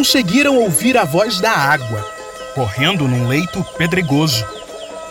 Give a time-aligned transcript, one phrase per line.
[0.00, 2.00] conseguiram ouvir a voz da água,
[2.54, 4.46] correndo num leito pedregoso.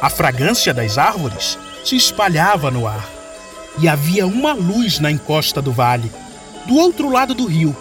[0.02, 3.08] A fragrância das árvores se espalhava no ar.
[3.78, 6.12] E havia uma luz na encosta do vale,
[6.66, 7.78] do outro lado do rio.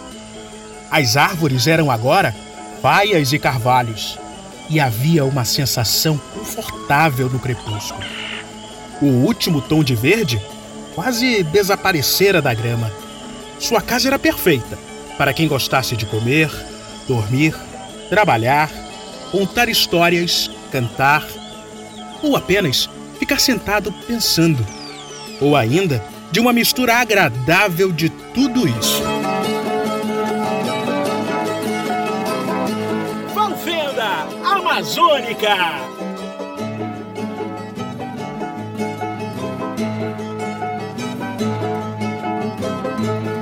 [0.91, 2.35] As árvores eram agora
[2.79, 4.19] baias e carvalhos,
[4.69, 8.05] e havia uma sensação confortável no crepúsculo.
[9.01, 10.39] O último tom de verde
[10.93, 12.91] quase desaparecera da grama.
[13.57, 14.77] Sua casa era perfeita
[15.17, 16.51] para quem gostasse de comer,
[17.09, 17.55] dormir,
[18.07, 18.69] trabalhar,
[19.31, 21.25] contar histórias, cantar
[22.21, 24.63] ou apenas ficar sentado pensando.
[25.41, 29.01] Ou ainda de uma mistura agradável de tudo isso.
[33.33, 35.55] Valfenda Amazônica!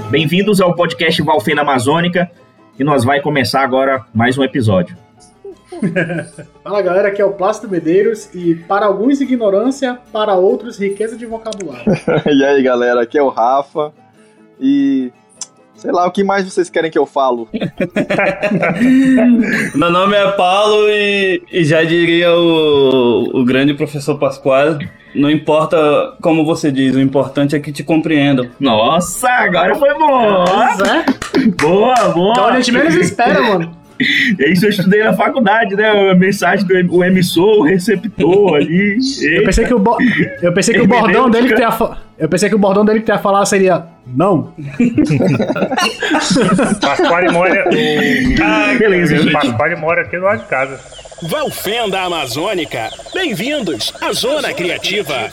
[0.09, 2.31] Bem-vindos ao podcast Valfenda Amazônica
[2.80, 4.95] e nós vai começar agora mais um episódio.
[6.64, 11.25] Fala galera, aqui é o Plácido Medeiros e para alguns ignorância, para outros riqueza de
[11.25, 11.92] vocabulário.
[12.25, 13.92] e aí galera, aqui é o Rafa
[14.59, 15.11] e
[15.75, 17.48] sei lá, o que mais vocês querem que eu falo?
[19.75, 24.78] Meu nome é Paulo e, e já diria o, o grande professor Pascoal,
[25.18, 25.78] não importa
[26.22, 28.48] como você diz, o importante é que te compreendam.
[28.60, 30.46] Nossa, agora foi bom!
[30.46, 31.06] Pois é.
[31.62, 32.32] Boa, boa!
[32.32, 33.78] Então a gente menos espera, mano.
[34.40, 36.12] É isso eu estudei na faculdade, né?
[36.12, 38.98] A mensagem do emissor, o receptor ali.
[39.23, 39.98] Eu pensei que o, bo...
[40.42, 41.98] eu pensei que o bordão dele que tem a fa...
[42.18, 44.54] Eu pensei que o bordão dele que tem a falar seria não.
[46.82, 47.66] Pasquale mora.
[48.42, 49.32] Ah, beleza, gente.
[49.32, 50.80] Pasquale mora aqui do lado de casa.
[51.22, 52.92] Valfenda Amazônica!
[53.12, 55.32] Bem-vindos à Zona Criativa!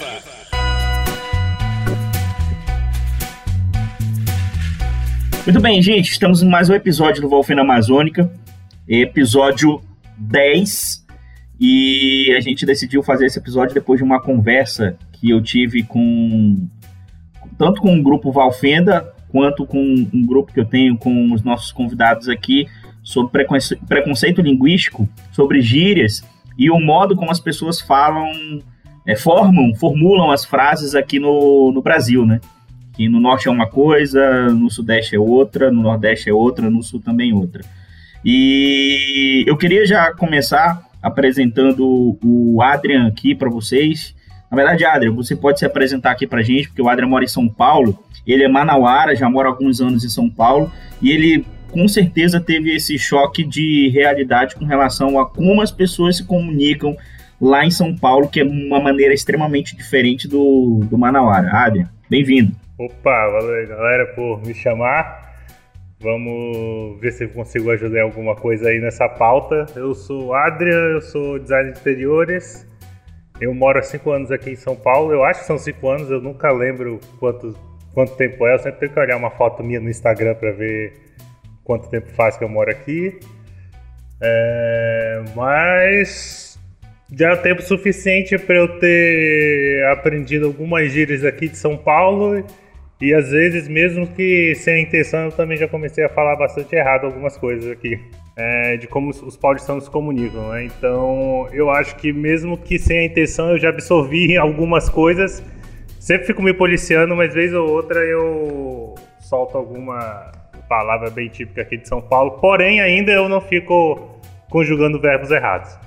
[5.44, 8.32] Muito bem, gente, estamos em mais um episódio do Volfena Amazônica,
[8.88, 9.82] episódio
[10.16, 11.04] 10,
[11.60, 16.66] e a gente decidiu fazer esse episódio depois de uma conversa que eu tive com
[17.58, 21.70] tanto com o grupo Valfenda quanto com um grupo que eu tenho com os nossos
[21.70, 22.66] convidados aqui
[23.04, 26.24] sobre preconce- preconceito linguístico, sobre gírias
[26.58, 28.26] e o modo como as pessoas falam,
[29.06, 32.40] é, formam, formulam as frases aqui no, no Brasil, né?
[32.94, 36.82] que no norte é uma coisa, no sudeste é outra, no nordeste é outra, no
[36.82, 37.62] sul também outra.
[38.24, 44.14] E eu queria já começar apresentando o Adrian aqui para vocês.
[44.50, 47.28] Na verdade, Adrian, você pode se apresentar aqui para gente, porque o Adrian mora em
[47.28, 50.70] São Paulo, ele é manauara, já mora alguns anos em São Paulo,
[51.02, 51.44] e ele
[51.74, 56.96] com certeza teve esse choque de realidade com relação a como as pessoas se comunicam
[57.40, 61.50] lá em São Paulo, que é uma maneira extremamente diferente do, do manauara.
[61.52, 62.52] Adrian, bem-vindo.
[62.78, 65.34] Opa, valeu galera por me chamar.
[65.98, 69.66] Vamos ver se eu consigo ajudar em alguma coisa aí nessa pauta.
[69.74, 72.68] Eu sou Adrian, eu sou designer de interiores.
[73.40, 75.12] Eu moro há 5 anos aqui em São Paulo.
[75.12, 77.52] Eu acho que são 5 anos, eu nunca lembro quanto,
[77.92, 78.54] quanto tempo é.
[78.54, 81.04] Eu sempre tenho que olhar uma foto minha no Instagram para ver
[81.64, 83.18] quanto tempo faz que eu moro aqui.
[84.20, 86.58] É, mas
[87.12, 92.44] já é tempo suficiente para eu ter aprendido algumas gírias aqui de São Paulo
[93.00, 97.04] e às vezes, mesmo que sem intenção, eu também já comecei a falar bastante errado
[97.06, 97.98] algumas coisas aqui.
[98.36, 100.64] é, de como os- os paulistanos se comunicam, né?
[100.64, 105.40] Então, eu acho que mesmo que sem a intenção, eu já absorvi algumas coisas.
[106.00, 110.32] Sempre fico me policiando, mas vez ou outra eu solto alguma
[110.78, 112.32] palavra bem típica aqui de São Paulo.
[112.32, 114.18] Porém, ainda eu não fico
[114.50, 115.78] conjugando verbos errados.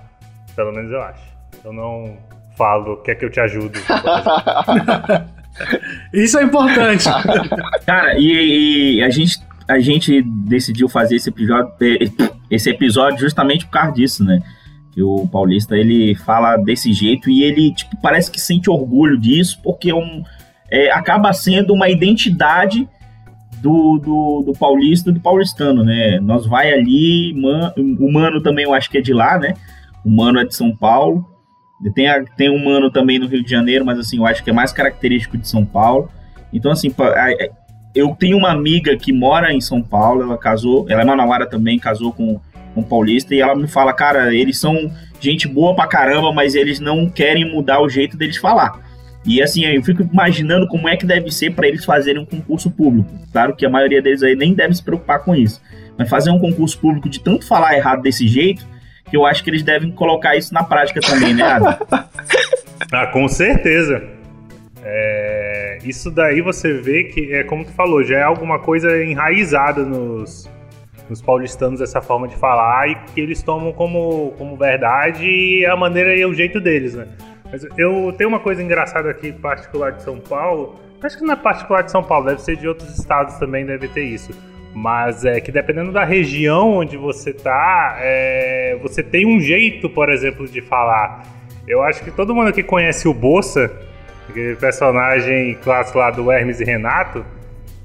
[0.56, 1.22] Pelo menos eu acho.
[1.64, 2.18] Eu não
[2.58, 3.80] falo, quer que eu te ajude?
[6.14, 7.06] Isso é importante.
[7.86, 11.74] Cara, e, e a, gente, a gente decidiu fazer esse episódio,
[12.50, 14.40] esse episódio justamente por causa disso, né?
[14.94, 19.60] Que o Paulista ele fala desse jeito e ele tipo, parece que sente orgulho disso,
[19.63, 20.24] porque é um,
[20.72, 22.88] é, acaba sendo uma identidade
[23.62, 26.19] do, do, do paulista do paulistano, né?
[26.19, 29.54] Nós vai ali, man, o Mano também eu acho que é de lá, né?
[30.06, 31.25] O Mano é de São Paulo.
[31.94, 34.50] Tem, a, tem um Mano também no Rio de Janeiro, mas assim, eu acho que
[34.50, 36.09] é mais característico de São Paulo.
[36.51, 37.50] Então, assim, a-
[37.94, 41.80] eu tenho uma amiga que mora em São Paulo, ela casou, ela é manauara também,
[41.80, 42.39] casou com
[42.75, 46.80] um paulista, e ela me fala, cara, eles são gente boa pra caramba, mas eles
[46.80, 48.87] não querem mudar o jeito deles falar.
[49.27, 52.71] E assim, eu fico imaginando como é que deve ser para eles fazerem um concurso
[52.71, 53.09] público.
[53.31, 55.62] Claro que a maioria deles aí nem deve se preocupar com isso.
[55.97, 58.65] Mas fazer um concurso público de tanto falar errado desse jeito,
[59.09, 61.77] que eu acho que eles devem colocar isso na prática também, né, Adam?
[62.89, 64.01] Ah, com certeza.
[64.81, 69.83] É, isso daí você vê que, é como tu falou, já é alguma coisa enraizada
[69.83, 70.50] nos,
[71.09, 75.75] nos paulistanos essa forma de falar e que eles tomam como, como verdade e a
[75.75, 77.07] maneira e o jeito deles, né?
[77.51, 80.75] Mas eu tenho uma coisa engraçada aqui, particular de São Paulo.
[81.01, 83.88] Acho que não é particular de São Paulo, deve ser de outros estados também, deve
[83.88, 84.31] ter isso.
[84.73, 90.09] Mas é que dependendo da região onde você tá, é, você tem um jeito, por
[90.09, 91.23] exemplo, de falar.
[91.67, 93.71] Eu acho que todo mundo aqui conhece o Bossa,
[94.29, 97.25] aquele personagem clássico lá do Hermes e Renato.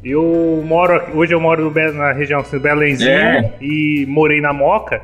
[0.05, 3.53] Eu moro aqui, hoje eu moro na região assim, do Belenzinho É.
[3.61, 5.01] e morei na Moca.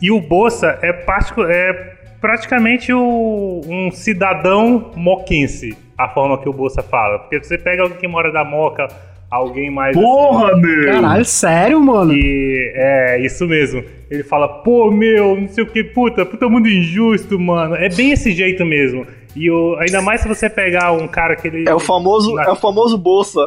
[0.00, 6.52] E o Bossa é, particu- é praticamente o- um cidadão moquense, a forma que o
[6.52, 7.18] Bossa fala.
[7.20, 8.88] Porque você pega alguém que mora da Moca,
[9.30, 9.96] alguém mais.
[9.96, 10.92] Porra, meu!
[10.92, 12.12] Caralho, sério, mano?
[12.12, 13.82] E é isso mesmo.
[14.10, 17.74] Ele fala, pô, meu, não sei o que, puta, puta mundo injusto, mano.
[17.76, 19.06] É bem esse jeito mesmo.
[19.36, 21.68] E o, ainda mais se você pegar um cara que ele.
[21.68, 23.46] É o famoso, Na- é o famoso bolsa.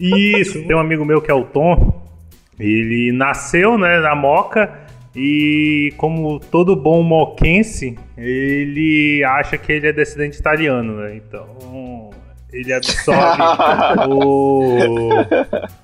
[0.00, 0.62] Isso.
[0.64, 2.00] Tem um amigo meu que é o Tom.
[2.58, 4.70] Ele nasceu, né, na Moca.
[5.14, 11.16] E como todo bom moquense, ele acha que ele é descendente italiano, né?
[11.16, 12.10] Então,
[12.50, 13.42] ele absorve
[14.08, 15.08] o,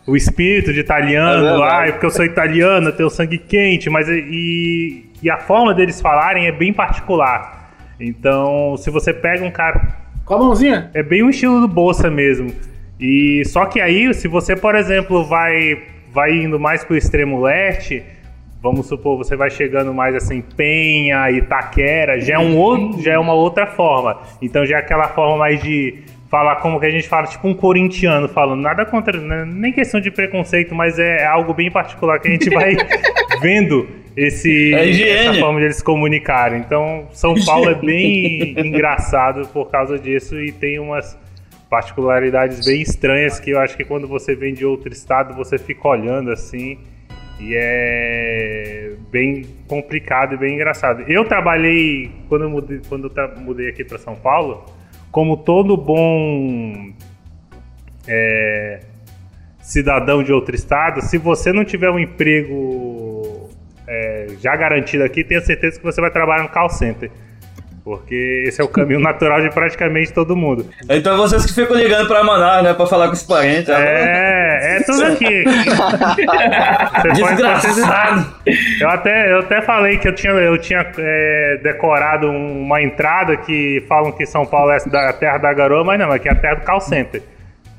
[0.07, 5.05] o espírito de italiano é porque eu sou italiano, eu tenho sangue quente, mas e,
[5.23, 7.75] e a forma deles falarem é bem particular.
[8.01, 10.91] Então, se você pega um cara Com a mãozinha?
[10.95, 12.51] é bem o estilo do Bolsa mesmo.
[12.99, 15.83] E só que aí, se você, por exemplo, vai
[16.13, 18.03] vai indo mais pro extremo leste,
[18.63, 23.19] vamos supor, você vai chegando mais assim, Penha, Itaquera, já é um outro, já é
[23.19, 24.21] uma outra forma.
[24.43, 27.55] Então já é aquela forma mais de falar como que a gente fala, tipo um
[27.55, 32.29] corintiano falando, nada contra, né, nem questão de preconceito, mas é algo bem particular que
[32.29, 32.77] a gente vai
[33.41, 36.59] vendo esse É essa forma de eles se comunicarem.
[36.59, 41.17] Então, São Paulo é bem engraçado por causa disso e tem umas
[41.71, 45.87] particularidades bem estranhas que eu acho que quando você vem de outro estado você fica
[45.87, 46.79] olhando assim
[47.39, 51.03] e é bem complicado e bem engraçado.
[51.03, 54.65] Eu trabalhei quando eu mudei, quando eu mudei aqui para São Paulo,
[55.11, 56.93] como todo bom
[58.07, 58.81] é,
[59.61, 63.49] cidadão de outro estado, se você não tiver um emprego
[63.87, 67.11] é, já garantido aqui, tenha certeza que você vai trabalhar no call center.
[67.89, 70.67] Porque esse é o caminho natural de praticamente todo mundo.
[70.91, 72.75] Então vocês que ficam ligando pra Manaus, né?
[72.75, 73.69] Pra falar com os parentes.
[73.71, 75.45] É, é tudo aqui.
[77.03, 78.27] Pode- Desgraçado.
[78.81, 83.37] Eu até, eu até falei que eu tinha, eu tinha é, decorado um- uma entrada
[83.37, 86.35] que falam que São Paulo é da terra da garoa, mas não, aqui é a
[86.35, 87.23] terra do call center.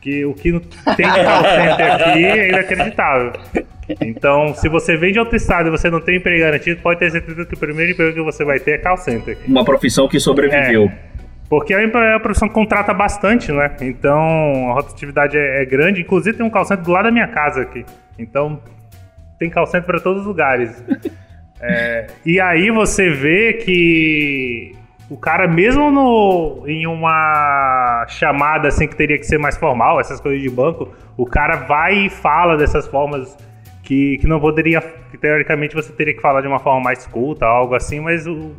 [0.02, 3.34] Que o que não tem de call center aqui é inacreditável.
[4.02, 7.12] Então, se você vem de outro estado e você não tem emprego garantido, pode ter
[7.12, 9.38] certeza que o primeiro emprego que você vai ter é call center.
[9.48, 10.92] Uma profissão que sobreviveu.
[11.50, 13.76] Porque é uma profissão que contrata bastante, né?
[13.82, 16.02] Então a rotatividade é, é grande.
[16.02, 17.84] Inclusive tem um call center do lado da minha casa aqui.
[18.20, 18.62] Então
[19.40, 20.84] tem call center para todos os lugares.
[21.62, 24.74] É, e aí você vê que
[25.10, 30.22] o cara, mesmo no, em uma chamada assim que teria que ser mais formal, essas
[30.22, 33.36] coisas de banco, o cara vai e fala dessas formas
[33.82, 37.48] que, que não poderia, que teoricamente você teria que falar de uma forma mais culta,
[37.48, 38.52] algo assim, mas o,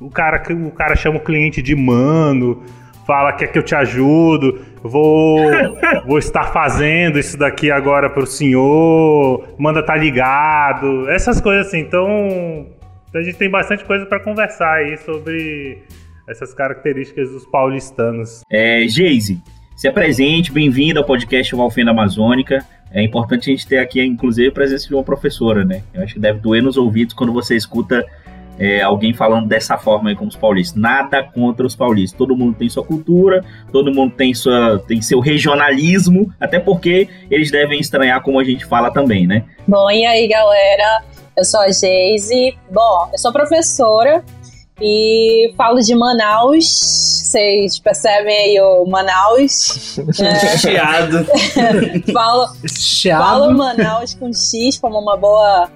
[0.00, 2.64] o, cara, o cara chama o cliente de mano,
[3.06, 5.38] fala quer que eu te ajudo, vou,
[6.04, 11.78] vou estar fazendo isso daqui agora pro senhor, manda tá ligado, essas coisas assim.
[11.78, 12.66] Então,
[13.14, 15.82] a gente tem bastante coisa para conversar aí sobre
[16.28, 18.42] essas características dos paulistanos.
[18.50, 19.40] É, Geise,
[19.76, 22.64] se apresente, bem-vindo ao podcast Valfenda Amazônica.
[22.90, 25.82] É importante a gente ter aqui, inclusive, a presença de uma professora, né?
[25.92, 28.04] Eu acho que deve doer nos ouvidos quando você escuta
[28.58, 30.80] é, alguém falando dessa forma aí como os paulistas.
[30.80, 32.16] Nada contra os paulistas.
[32.16, 37.50] Todo mundo tem sua cultura, todo mundo tem, sua, tem seu regionalismo, até porque eles
[37.50, 39.44] devem estranhar como a gente fala também, né?
[39.66, 41.11] Bom, e aí, galera?
[41.36, 42.56] Eu sou a Geise.
[42.70, 44.22] Bom, eu sou professora
[44.80, 46.64] e falo de Manaus.
[46.66, 49.96] Vocês percebem aí o Manaus?
[50.20, 51.24] É, Chiado.
[52.12, 53.56] falo, Esse falo chiado.
[53.56, 55.70] Manaus com X como uma boa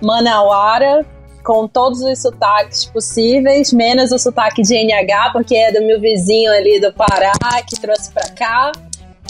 [0.00, 1.04] manauara,
[1.44, 6.50] com todos os sotaques possíveis, menos o sotaque de NH, porque é do meu vizinho
[6.52, 7.32] ali do Pará
[7.68, 8.72] que trouxe pra cá.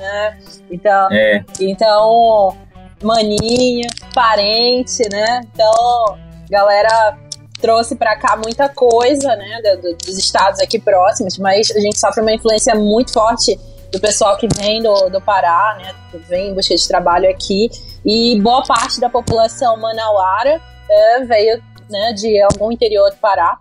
[0.00, 0.38] Né?
[0.70, 2.56] Então, É, então,
[3.02, 5.40] maninho, parente, né?
[5.52, 6.18] Então,
[6.50, 7.16] galera
[7.60, 9.60] trouxe pra cá muita coisa, né?
[9.62, 13.58] do- do- dos estados aqui próximos, mas a gente sofre uma influência muito forte
[13.92, 15.94] do pessoal que vem do, do Pará, né?
[16.28, 17.70] Vem em busca de trabalho aqui.
[18.04, 23.58] E boa parte da população manauara é, veio né, de algum interior do Pará.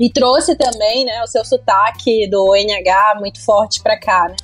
[0.00, 4.36] E trouxe também né, o seu sotaque do NH muito forte pra cá, né?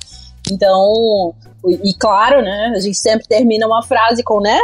[0.51, 1.33] Então,
[1.71, 2.73] e claro, né?
[2.75, 4.59] A gente sempre termina uma frase com né?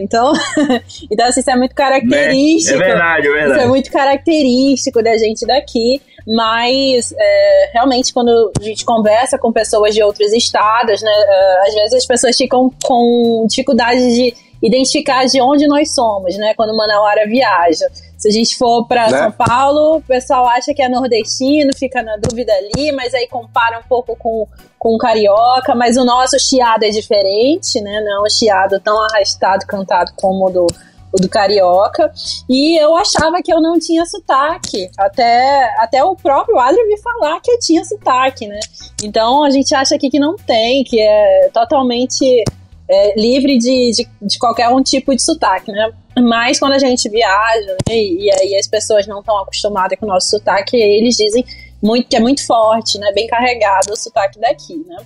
[0.00, 0.32] Então,
[1.10, 2.82] então assim, isso é muito característico.
[2.82, 3.52] É verdade, é verdade.
[3.52, 9.52] Isso é muito característico da gente daqui, mas é, realmente quando a gente conversa com
[9.52, 15.24] pessoas de outros estados, né, é, às vezes as pessoas ficam com dificuldade de identificar
[15.26, 17.86] de onde nós somos, né, quando Manauara viaja.
[18.18, 19.18] Se a gente for para Né?
[19.18, 23.78] São Paulo, o pessoal acha que é nordestino, fica na dúvida ali, mas aí compara
[23.78, 24.46] um pouco com,
[24.76, 28.00] com o carioca, mas o nosso chiado é diferente, né?
[28.00, 30.66] Não é um chiado tão arrastado, cantado como o do,
[31.12, 32.10] o do carioca.
[32.48, 37.40] E eu achava que eu não tinha sotaque, até, até o próprio Adrio me falar
[37.40, 38.58] que eu tinha sotaque, né?
[39.04, 42.44] Então a gente acha aqui que não tem, que é totalmente
[42.90, 45.90] é, livre de, de, de qualquer um tipo de sotaque, né?
[46.20, 50.08] Mas quando a gente viaja, né, e, aí as pessoas não estão acostumadas com o
[50.08, 51.44] nosso sotaque, eles dizem
[51.82, 53.12] muito que é muito forte, né?
[53.12, 54.96] Bem carregado o sotaque daqui, né?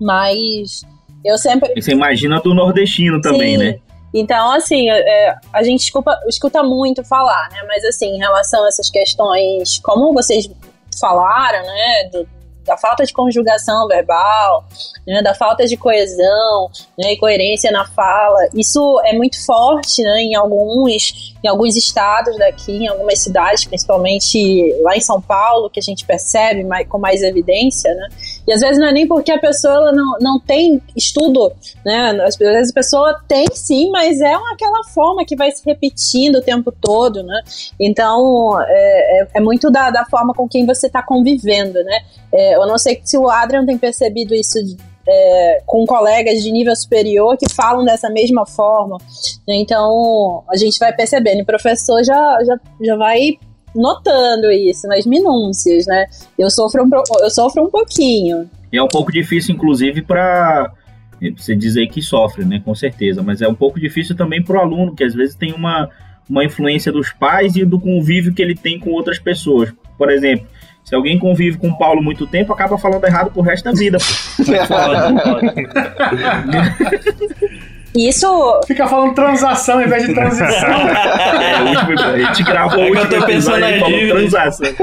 [0.00, 0.82] Mas
[1.24, 1.72] eu sempre.
[1.76, 3.64] E você imagina do nordestino também, Sim.
[3.64, 3.78] né?
[4.12, 7.58] Então, assim, é, a gente escuta, escuta muito falar, né?
[7.66, 10.48] Mas, assim, em relação a essas questões, como vocês
[11.00, 12.10] falaram, né?
[12.12, 12.28] do-
[12.64, 14.64] da falta de conjugação verbal,
[15.06, 20.22] né, da falta de coesão né, e coerência na fala, isso é muito forte né,
[20.22, 25.78] em, alguns, em alguns estados daqui, em algumas cidades, principalmente lá em São Paulo, que
[25.78, 28.08] a gente percebe mais, com mais evidência, né?
[28.46, 31.52] E às vezes não é nem porque a pessoa não, não tem estudo,
[31.84, 32.10] né?
[32.24, 36.42] Às vezes a pessoa tem sim, mas é aquela forma que vai se repetindo o
[36.42, 37.40] tempo todo, né?
[37.80, 42.00] Então é, é- é muito da, da forma com quem você está convivendo, né?
[42.32, 46.50] É, eu não sei se o Adrian tem percebido isso de- é, com colegas de
[46.50, 48.96] nível superior que falam dessa mesma forma.
[49.46, 49.56] né?
[49.56, 51.42] Então a gente vai percebendo.
[51.42, 53.38] O professor já, já, já vai
[53.74, 56.06] notando isso nas minúcias, né?
[56.38, 56.90] Eu sofro um,
[57.22, 58.48] eu sofro um pouquinho.
[58.72, 60.72] E é um pouco difícil, inclusive, para
[61.36, 62.60] você dizer que sofre, né?
[62.64, 63.22] Com certeza.
[63.22, 65.88] Mas é um pouco difícil também para o aluno, que às vezes tem uma,
[66.28, 69.72] uma influência dos pais e do convívio que ele tem com outras pessoas.
[69.96, 70.46] Por exemplo,
[70.84, 73.98] se alguém convive com o Paulo muito tempo, acaba falando errado pro resto da vida.
[73.98, 74.04] pô.
[74.68, 75.52] Pode,
[76.84, 77.44] pode.
[77.94, 80.44] Isso Fica falando transação ao invés de transição.
[81.44, 84.32] É, último, a gente gravou É o que eu último tô pensando falou dívidas.
[84.32, 84.74] transação.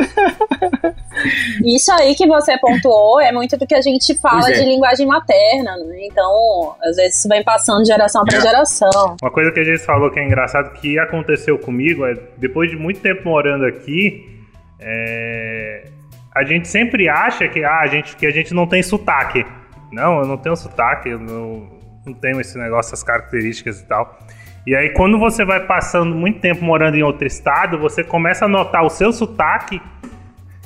[1.63, 4.53] Isso aí que você pontuou é muito do que a gente fala é.
[4.53, 6.06] de linguagem materna, né?
[6.06, 9.15] Então, às vezes isso vem passando de geração para geração.
[9.22, 12.77] Uma coisa que a gente falou que é engraçado que aconteceu comigo é depois de
[12.77, 14.39] muito tempo morando aqui,
[14.80, 15.86] é,
[16.34, 19.46] a gente sempre acha que, ah, a gente, que a gente não tem sotaque.
[19.91, 21.68] Não, eu não tenho sotaque, eu não,
[22.05, 24.20] não tenho esse negócio, essas características e tal.
[24.65, 28.48] E aí, quando você vai passando muito tempo morando em outro estado, você começa a
[28.48, 29.81] notar o seu sotaque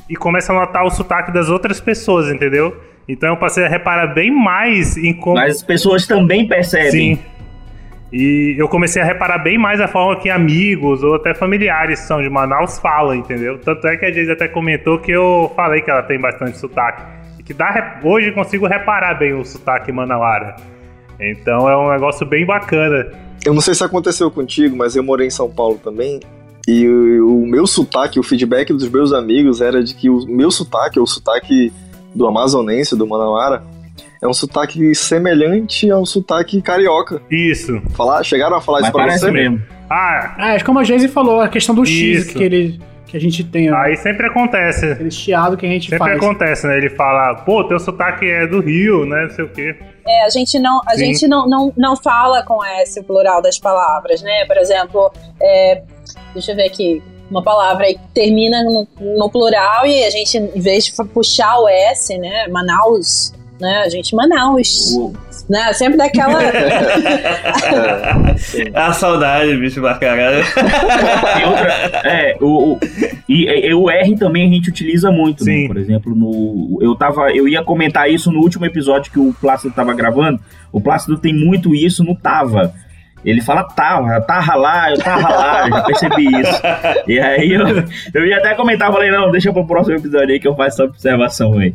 [0.09, 2.75] e começa a notar o sotaque das outras pessoas, entendeu?
[3.07, 5.35] Então eu passei a reparar bem mais em como.
[5.35, 7.15] Mas as pessoas também percebem.
[7.15, 7.19] Sim.
[8.11, 12.21] E eu comecei a reparar bem mais a forma que amigos ou até familiares são
[12.21, 13.59] de Manaus falam, entendeu?
[13.59, 17.03] Tanto é que a gente até comentou que eu falei que ela tem bastante sotaque.
[17.39, 20.55] E que dá, hoje consigo reparar bem o sotaque manauara.
[21.19, 23.07] Então é um negócio bem bacana.
[23.45, 26.19] Eu não sei se aconteceu contigo, mas eu morei em São Paulo também.
[26.67, 30.49] E o, o meu sotaque, o feedback dos meus amigos era de que o meu
[30.49, 31.71] sotaque, o sotaque
[32.13, 33.63] do amazonense, do Manauara,
[34.21, 37.21] é um sotaque semelhante ao sotaque carioca.
[37.29, 37.79] Isso.
[37.95, 39.31] Falar, chegaram a falar Mas isso pra você?
[39.31, 39.61] mesmo.
[39.89, 42.35] Ah, Ah, é como a Geise falou, a questão do X Isso.
[42.35, 44.85] que, ele, que a gente tem, ó, aí sempre acontece.
[44.93, 46.17] aquele chiado que a gente Sempre faz.
[46.17, 46.77] acontece, né?
[46.77, 49.25] Ele fala, pô, teu sotaque é do Rio, né?
[49.25, 49.75] Não sei o quê.
[50.07, 51.05] É, a gente não, a Sim.
[51.05, 54.45] gente não, não, não fala com S o plural das palavras, né?
[54.45, 55.81] Por exemplo, é,
[56.33, 57.03] deixa eu ver aqui.
[57.29, 61.57] Uma palavra aí que termina no, no plural e a gente, em vez de puxar
[61.57, 62.47] o S, né?
[62.49, 63.83] Manaus, né?
[63.85, 65.13] A gente Manaus, O-
[65.49, 65.71] né?
[65.73, 66.39] Sempre daquela.
[68.53, 68.71] É.
[68.77, 70.21] A saudade, bicho bacana.
[72.03, 72.79] É, o, o-
[73.27, 75.61] e, e- o R também a gente utiliza muito, Sim.
[75.63, 75.67] né?
[75.67, 79.73] Por exemplo, no, eu, tava, eu ia comentar isso no último episódio que o Plácido
[79.73, 80.39] tava gravando.
[80.71, 82.73] O Plácido tem muito isso no tava.
[83.25, 86.61] Ele fala tava, tava lá, eu tava lá, eu já percebi isso.
[87.07, 87.65] E aí eu,
[88.13, 90.83] eu ia até comentar, falei, não, deixa pro próximo episódio aí que eu faço essa
[90.83, 91.73] observação aí.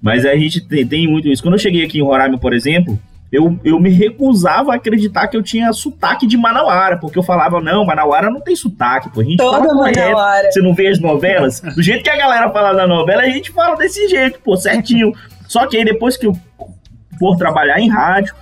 [0.00, 1.42] Mas a gente tem, tem muito isso.
[1.42, 2.98] Quando eu cheguei aqui em Roraima, por exemplo,
[3.32, 7.60] eu, eu me recusava a acreditar que eu tinha sotaque de Manauara, porque eu falava,
[7.60, 10.00] não, Manauara não tem sotaque, pô, a gente Toda fala correto.
[10.00, 10.52] Manauara.
[10.52, 11.60] Você não vê as novelas?
[11.60, 15.12] Do jeito que a galera fala na novela, a gente fala desse jeito, pô, certinho.
[15.46, 16.36] Só que aí depois que eu
[17.18, 18.34] for trabalhar em rádio,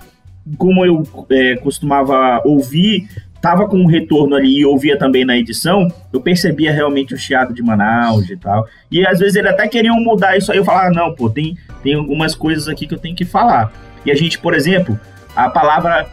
[0.57, 3.07] como eu é, costumava ouvir,
[3.41, 7.53] tava com um retorno ali e ouvia também na edição, eu percebia realmente o chiado
[7.53, 8.67] de Manaus e tal.
[8.91, 11.57] E às vezes ele até queriam mudar isso aí, eu falava, ah, não, pô, tem,
[11.81, 13.71] tem algumas coisas aqui que eu tenho que falar.
[14.05, 14.99] E a gente, por exemplo,
[15.35, 16.07] a palavra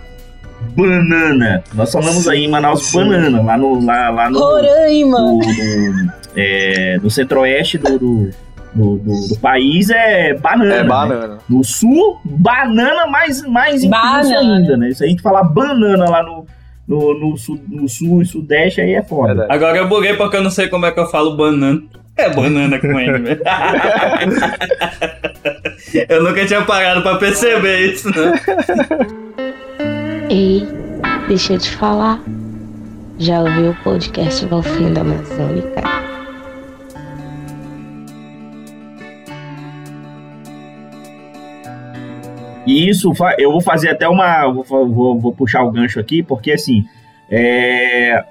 [0.75, 1.63] banana.
[1.75, 3.85] Nós falamos aí em Manaus banana, lá no.
[3.85, 5.19] Lá, lá no, Roraima.
[5.19, 8.31] no, no, é, no centro-oeste do, do,
[8.77, 10.75] do, do- do país é banana.
[10.75, 10.89] É né?
[10.89, 11.39] banana.
[11.49, 14.57] No sul, banana mais, mais intenso Banana.
[14.59, 14.91] ainda, né?
[14.93, 16.47] Se a gente falar banana lá no,
[16.87, 19.29] no, no, sul, no sul e sudeste, aí é foda.
[19.29, 19.53] Verdade.
[19.53, 21.83] Agora eu buguei porque eu não sei como é que eu falo banana.
[22.19, 23.43] É banana com N, velho.
[26.09, 28.33] Eu nunca tinha parado pra perceber isso, né?
[30.31, 30.67] Ei,
[31.29, 32.19] deixa eu te falar.
[33.19, 35.83] Já ouviu o podcast Valfim da Amazônica?
[42.67, 44.51] E isso eu vou fazer até uma.
[44.51, 46.85] Vou, vou, vou puxar o gancho aqui, porque assim.
[47.31, 48.25] É,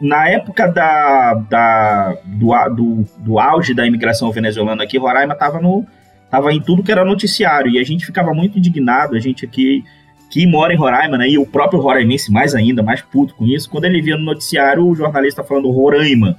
[0.00, 5.86] na época da, da, do, do, do auge da imigração venezuelana aqui, Roraima estava no.
[6.30, 7.70] Tava em tudo que era noticiário.
[7.70, 9.84] E a gente ficava muito indignado, a gente aqui
[10.30, 11.28] que mora em Roraima, né?
[11.28, 14.86] E o próprio roraimense mais ainda, mais puto com isso, quando ele via no noticiário
[14.86, 16.36] o jornalista falando Roraima.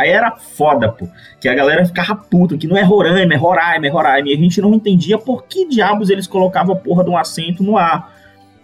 [0.00, 1.06] Aí era foda, pô.
[1.40, 4.28] Que a galera ficava puta, que não é Roraima, é Roraima, é Roraima.
[4.28, 7.62] E a gente não entendia por que diabos eles colocavam a porra de um acento
[7.62, 8.08] no A.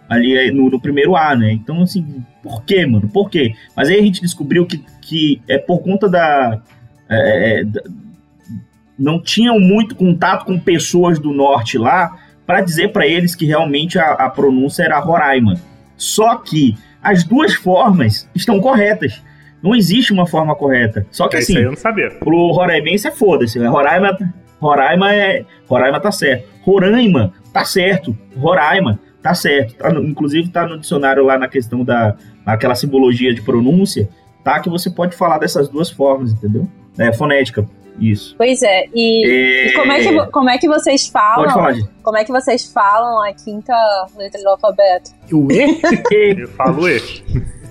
[0.09, 1.51] Ali eh, no, no primeiro A, né?
[1.51, 3.09] Então, assim, por quê, mano?
[3.09, 3.53] Por quê?
[3.75, 6.61] Mas aí a gente descobriu que, que é por conta da.
[7.09, 7.83] é, da-
[8.97, 12.17] não tinham muito contato com pessoas do norte lá
[12.47, 15.55] para dizer para eles que realmente a, a pronúncia era Roraima.
[15.95, 19.21] Só que as duas formas estão corretas.
[19.61, 21.05] Não existe uma forma correta.
[21.11, 22.09] Só que É, assim, Isso aí eu não sabia.
[22.11, 23.57] pro Roraimense é foda-se.
[23.59, 23.67] né?
[23.67, 24.17] Roraima,
[24.59, 25.45] Roraima é.
[25.67, 26.47] Roraima tá certo.
[26.61, 28.15] Roraima tá certo.
[28.37, 29.75] Roraima tá certo.
[29.75, 32.15] Tá no- inclusive tá no dicionário lá na questão da.
[32.45, 34.07] naquela simbologia de pronúncia,
[34.43, 34.59] tá?
[34.59, 36.67] Que você pode falar dessas duas formas, entendeu?
[36.97, 37.65] É fonética.
[37.99, 38.35] Isso.
[38.37, 41.37] Pois é, e, É, e como, é que, como é que vocês falam?
[41.45, 41.89] Pode falar, gente.
[42.03, 43.73] Como é que vocês falam a quinta
[44.15, 45.09] letra do alfabeto?
[45.33, 45.81] O E?
[46.39, 47.01] Eu falo E.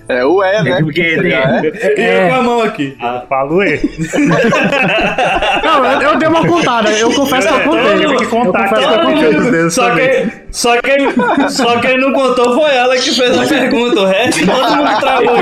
[0.09, 0.71] É o E, né?
[0.71, 1.17] É porque E?
[1.17, 2.95] E eu com a mão aqui.
[3.01, 3.77] Eu falo E.
[5.63, 6.89] Não, eu, eu dei uma contada.
[6.91, 7.97] Eu confesso que eu contei.
[7.99, 9.35] Teve que Eu contar confesso que eu contei.
[9.37, 13.45] os dedos Só quem, só, quem, só quem não contou foi ela que fez a
[13.45, 13.99] pergunta.
[14.01, 15.35] O resto todo mundo travou.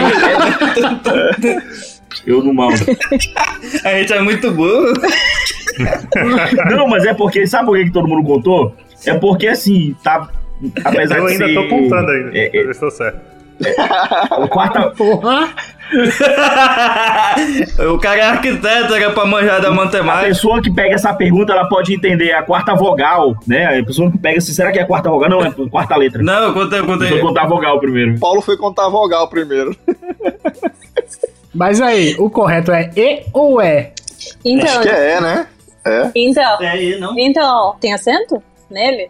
[2.26, 2.70] Eu não mal.
[3.84, 4.94] A gente é muito burro.
[6.76, 7.46] Não, mas é porque.
[7.46, 8.76] Sabe por que, que todo mundo contou?
[9.06, 10.28] É porque assim, tá.
[10.84, 11.54] Apesar Eu de ainda ser.
[11.54, 12.32] tô contando ainda.
[12.38, 13.35] É, pra ver se tô certo.
[13.64, 15.50] É, o quarta, Porra.
[17.94, 20.28] o cara é arquiteto, era pra manjar da A matemática.
[20.28, 23.80] pessoa que pega essa pergunta, ela pode entender a quarta vogal, né?
[23.80, 25.30] A pessoa que pega assim, será que é a quarta vogal?
[25.30, 26.22] Não, é a quarta letra.
[26.24, 27.08] Não, eu contei, eu contei.
[27.10, 28.20] Deixa eu contar a vogal primeiro.
[28.20, 29.76] Paulo foi contar a vogal primeiro.
[31.54, 33.92] Mas aí, o correto é E ou E?
[34.44, 35.48] Então, Acho que é, né?
[35.86, 36.12] É.
[36.16, 37.18] então, É aí, não?
[37.18, 39.10] então, tem acento nele?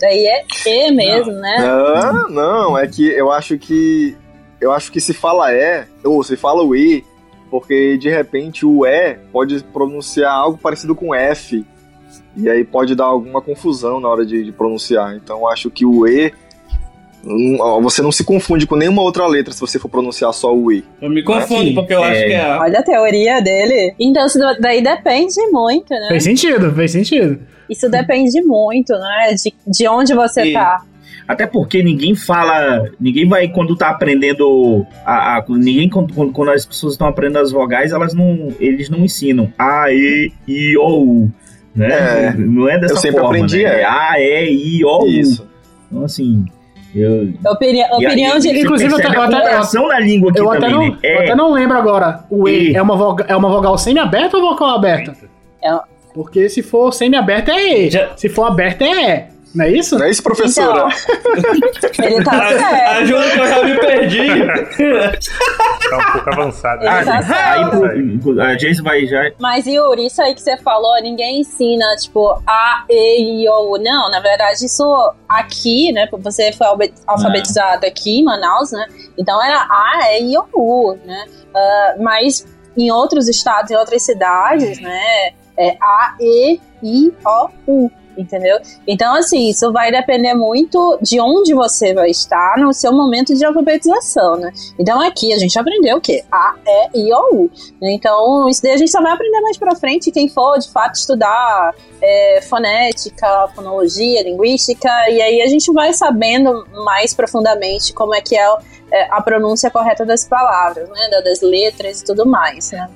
[0.00, 1.58] Daí é E mesmo, né?
[1.58, 4.16] Não, não, é que eu acho que.
[4.60, 7.04] Eu acho que se fala é, ou se fala o E,
[7.50, 11.64] porque de repente o E pode pronunciar algo parecido com F.
[12.36, 15.16] E aí pode dar alguma confusão na hora de, de pronunciar.
[15.16, 16.32] Então acho que o E.
[17.82, 20.82] Você não se confunde com nenhuma outra letra se você for pronunciar só o E.
[21.02, 22.56] Eu me confundo, Assim, porque eu acho é- que é.
[22.58, 23.94] Olha a teoria dele.
[24.00, 26.08] Então, isso daí depende muito, né?
[26.08, 27.38] Fez sentido, fez sentido.
[27.68, 29.34] Isso depende muito, né?
[29.34, 30.52] De, de onde você Sim.
[30.54, 30.82] tá.
[31.28, 32.82] Até porque ninguém fala.
[32.98, 34.84] Ninguém vai, quando tá aprendendo.
[35.04, 38.48] A, a- ninguém, quando, quando- quando as pessoas estão aprendendo as vogais, elas não.
[38.58, 41.30] Eles não ensinam A, E, I, O, U.
[41.76, 41.88] Né?
[42.28, 42.34] É.
[42.36, 43.36] Não é dessa Eu sempre forma.
[43.36, 43.82] aprendi, né?
[43.82, 45.06] É A, E, I, O, U.
[45.06, 45.46] Isso.
[45.92, 46.44] Então, assim.
[46.94, 48.60] Eu, Opinião, e aí, opinião de.
[48.60, 50.98] Inclusive, eu até- eu até- contração na língua aqui Eu até, também, não, né?
[51.02, 52.24] eu É, até não lembro agora.
[52.30, 52.76] O E E.
[52.76, 55.14] é uma, voga, é uma vogal semi-aberta ou vogal aberta?
[55.62, 55.78] É-
[56.12, 57.90] Porque se for semi-aberta é E.
[57.90, 58.88] Já- Se for aberta é
[59.28, 59.39] E.
[59.54, 59.98] Não é isso?
[59.98, 60.88] Não é isso, professora?
[60.88, 62.98] Então, ele tá certo.
[63.02, 64.28] Ajuda que eu já me perdi.
[65.90, 66.82] Tá um pouco avançado.
[66.84, 68.20] Ele tá aí certo.
[68.22, 69.30] pro- a Jace vai já.
[69.40, 73.78] Mas, Yuri, isso aí que você falou, ninguém ensina, tipo, A, E, I, O, U.
[73.82, 76.08] Não, na verdade, isso aqui, né?
[76.20, 76.66] Você foi
[77.06, 78.86] alfabetizado aqui em Manaus, né?
[79.18, 81.24] Então era A, E, I, O, U, né?
[81.54, 85.32] Ah, mas em outros estados, em outras cidades, né?
[85.60, 87.90] É A, E, I, O, U.
[88.18, 88.58] Entendeu?
[88.86, 93.42] Então, assim, isso vai depender muito de onde você vai estar no seu momento de
[93.44, 94.52] alfabetização, né?
[94.78, 96.22] Então, aqui a gente aprendeu o quê?
[96.30, 96.54] A,
[96.92, 97.50] E, I, O, U.
[97.80, 100.96] Então, isso daí a gente só vai aprender mais pra frente, quem for de fato
[100.96, 108.20] estudar é, fonética, fonologia, linguística, e aí a gente vai sabendo mais profundamente como é
[108.20, 108.44] que é,
[108.92, 111.08] é, a pronúncia correta das palavras, né?
[111.10, 112.90] da- Das letras e tudo mais, né?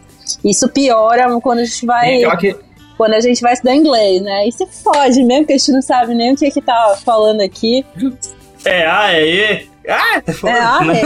[0.44, 2.18] Isso piora quando a gente vai.
[2.36, 2.56] Que,
[2.96, 4.32] Quando a gente vai estudar inglês, né?
[4.44, 7.40] Aí se fode mesmo, que a gente não sabe nem o que que tá falando
[7.40, 7.84] aqui.
[8.64, 9.68] É A, é E.
[9.88, 11.00] Ah, É, arre.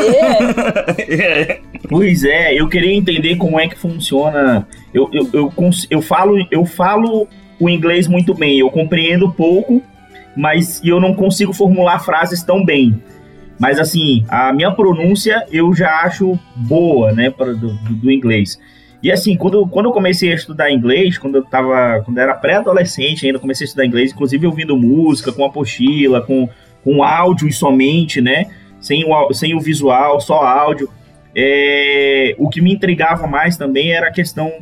[1.09, 1.61] É.
[1.89, 4.69] Pois é, eu queria entender como é que funciona.
[4.93, 5.53] Eu, eu, eu,
[5.91, 7.27] eu, falo, eu falo
[7.59, 9.83] o inglês muito bem, eu compreendo pouco,
[10.37, 13.03] mas eu não consigo formular frases tão bem.
[13.59, 18.59] Mas assim, a minha pronúncia eu já acho boa, né, pra, do- do inglês.
[19.03, 22.03] E assim, quando, quando eu comecei a estudar inglês, quando eu tava.
[22.05, 26.49] Quando eu era pré-adolescente ainda, comecei a estudar inglês, inclusive ouvindo música, com apostila, com,
[26.83, 28.47] com áudio somente, né?
[28.81, 30.91] Sem o, sem o visual, só áudio.
[31.35, 34.53] É, o que me intrigava mais também era a questão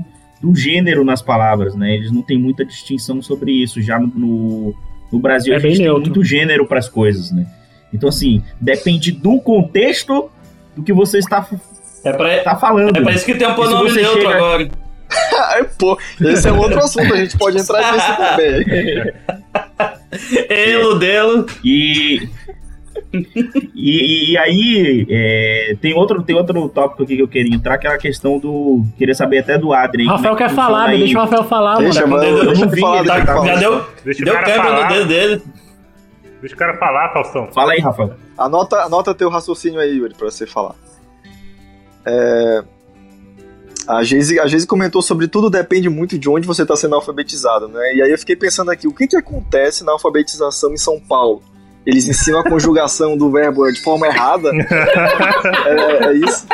[0.40, 1.94] do gênero nas palavras, né?
[1.94, 3.80] Eles não têm muita distinção sobre isso.
[3.80, 4.74] Já no,
[5.10, 6.02] no, Brasil É a gente tem neutro.
[6.02, 7.46] muito gênero para as coisas, né?
[7.92, 10.30] Então, assim, depende do contexto
[10.74, 11.48] do que você está,
[12.08, 12.96] É pra, está falando.
[12.96, 14.68] é pra isso que tem um pronome neutro chega- agora.
[15.52, 19.12] Ai, pô, esse é outro assunto, a gente pode entrar nisso também.
[20.48, 21.46] Elo, delo.
[21.64, 22.28] E,
[23.74, 27.86] e, e aí, é, tem, outro, tem outro tópico aqui que eu queria entrar, que
[27.86, 28.84] é a questão do.
[28.98, 30.08] Queria saber até do Adrien.
[30.08, 30.98] Rafael como é quer que falar, aí.
[30.98, 32.22] deixa o Rafael falar, Deixa, mano.
[32.24, 33.56] mano, Eu deixa não eu vi, falar, tá- deixa eu Já falar.
[33.58, 34.88] deu, Deixa o deu cara câmbio no falar.
[34.92, 35.42] dedo dele.
[36.40, 37.48] Deixa o cara falar, Faustão.
[37.52, 38.14] Fala aí, Rafael.
[38.38, 40.74] Anota, anota teu raciocínio aí, Yuri, pra você falar.
[42.06, 42.64] É,
[43.88, 47.68] A Geise, a Geise comentou sobre tudo depende muito de onde você está sendo alfabetizado,
[47.68, 47.94] né?
[47.94, 51.42] E aí eu fiquei pensando aqui, o que, que acontece na alfabetização em São Paulo?
[51.84, 54.50] Eles ensinam a conjugação do verbo de forma errada?
[55.66, 56.46] é, é isso?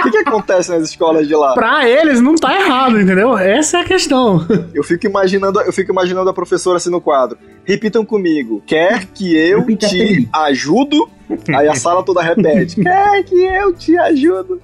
[0.00, 1.54] O que, que acontece nas escolas de lá?
[1.54, 3.36] Pra eles não tá errado, entendeu?
[3.38, 4.46] Essa é a questão.
[4.74, 7.38] Eu fico imaginando, eu fico imaginando a professora assim no quadro.
[7.64, 8.62] Repitam comigo.
[8.66, 11.08] Quer que eu Repita te ajudo?
[11.54, 12.80] Aí a sala toda repete.
[12.82, 14.60] Quer que eu te ajudo?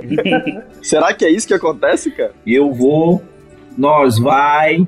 [0.82, 2.32] Será que é isso que acontece, cara?
[2.46, 3.22] Eu vou,
[3.76, 4.86] nós vai.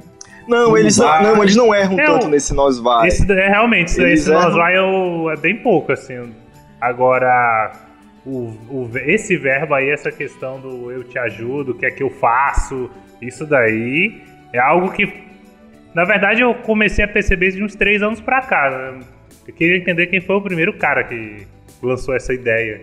[0.49, 1.23] Não, eles não, Vai.
[1.23, 3.07] não, eles não erram É, tanto nesse nós vai.
[3.07, 4.57] Esse é realmente, esse, Eles esse nós erram.
[4.57, 6.33] vai é, o- é bem pouco, assim.
[6.81, 7.73] Agora,
[8.25, 12.03] o, o- esse verbo aí, essa questão do eu te ajudo, o que é que
[12.03, 15.13] eu faço, isso daí é algo que,
[15.95, 18.71] na verdade, eu comecei a perceber isso de uns três anos pra cá.
[18.71, 19.01] né?
[19.47, 21.47] Eu queria entender quem foi o primeiro cara que
[21.83, 22.83] lançou essa ideia.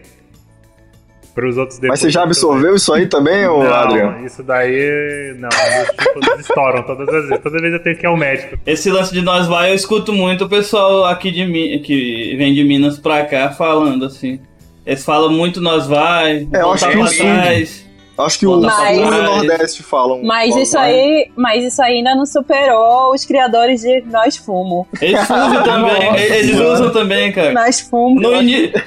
[1.33, 1.91] Para os outros depois.
[1.91, 4.25] Mas você já absorveu isso aí também, ô não, Adriano?
[4.25, 5.33] isso daí.
[5.37, 7.39] Não, meus tímpanos estouram todas as vezes.
[7.43, 8.57] Toda vez eu tenho que ir ao médico.
[8.65, 12.63] Esse lance de nós vai, eu escuto muito o pessoal aqui de que vem de
[12.65, 14.41] Minas pra cá falando assim.
[14.89, 17.89] Eles falam muito nós vai, É, eu acho que pra trás.
[18.17, 20.21] Acho que o Mas- Sul e o Nordeste falam.
[20.23, 20.91] Mas isso vai.
[20.91, 24.85] aí, mas isso aí ainda não superou os criadores de Nós Fumo.
[24.99, 26.73] Eles usam também, Nossa, eles mano.
[26.73, 27.53] usam também, cara.
[27.53, 28.19] Nós Fumo.
[28.19, 28.31] No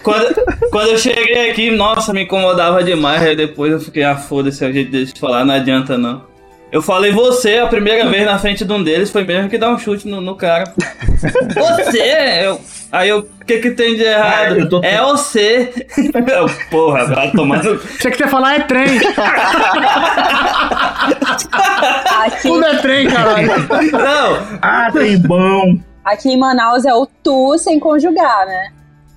[0.02, 0.34] quando,
[0.70, 3.22] quando eu cheguei aqui, nossa, me incomodava demais.
[3.22, 6.30] Aí depois eu fiquei, ah, foda-se, é o jeito deles de falar, não adianta não.
[6.72, 9.70] Eu falei você a primeira vez na frente de um deles, foi mesmo que dar
[9.70, 10.72] um chute no, no cara.
[11.54, 12.00] Você!
[12.46, 12.58] Eu...
[12.90, 14.62] Aí eu, o que que tem de errado?
[14.62, 15.72] Ah, tô- É você!
[15.96, 17.78] Eu, Porra, vai tomar no...
[17.78, 18.98] Você que quer falar é trem.
[22.24, 23.48] Aqui, Tudo é trem, caralho.
[23.92, 24.58] Não!
[24.60, 25.76] Ah, tem bom.
[26.04, 28.72] aqui em Manaus é o tu sem conjugar, né?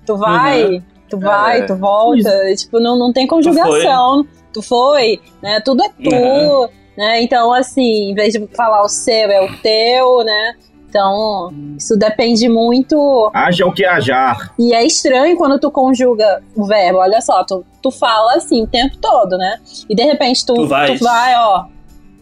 [0.05, 1.63] Tu vai, tu vai, É.
[1.63, 2.29] tu volta.
[2.55, 4.25] Tipo, não, não tem conjugação.
[4.53, 5.59] Tu foi, né?
[5.65, 6.69] Tudo é tu, Uhum.
[6.97, 7.21] Né?
[7.21, 10.53] Então, assim, em vez de falar o seu, é o teu, né?
[10.87, 14.53] Então, isso depende muito Haja o que hajar.
[14.57, 16.99] E é estranho quando tu conjuga o verbo.
[16.99, 19.59] Olha só, tu, tu fala assim o tempo todo, né?
[19.89, 20.97] E de repente tu, Tu vais.
[20.97, 21.65] tu vai, ó.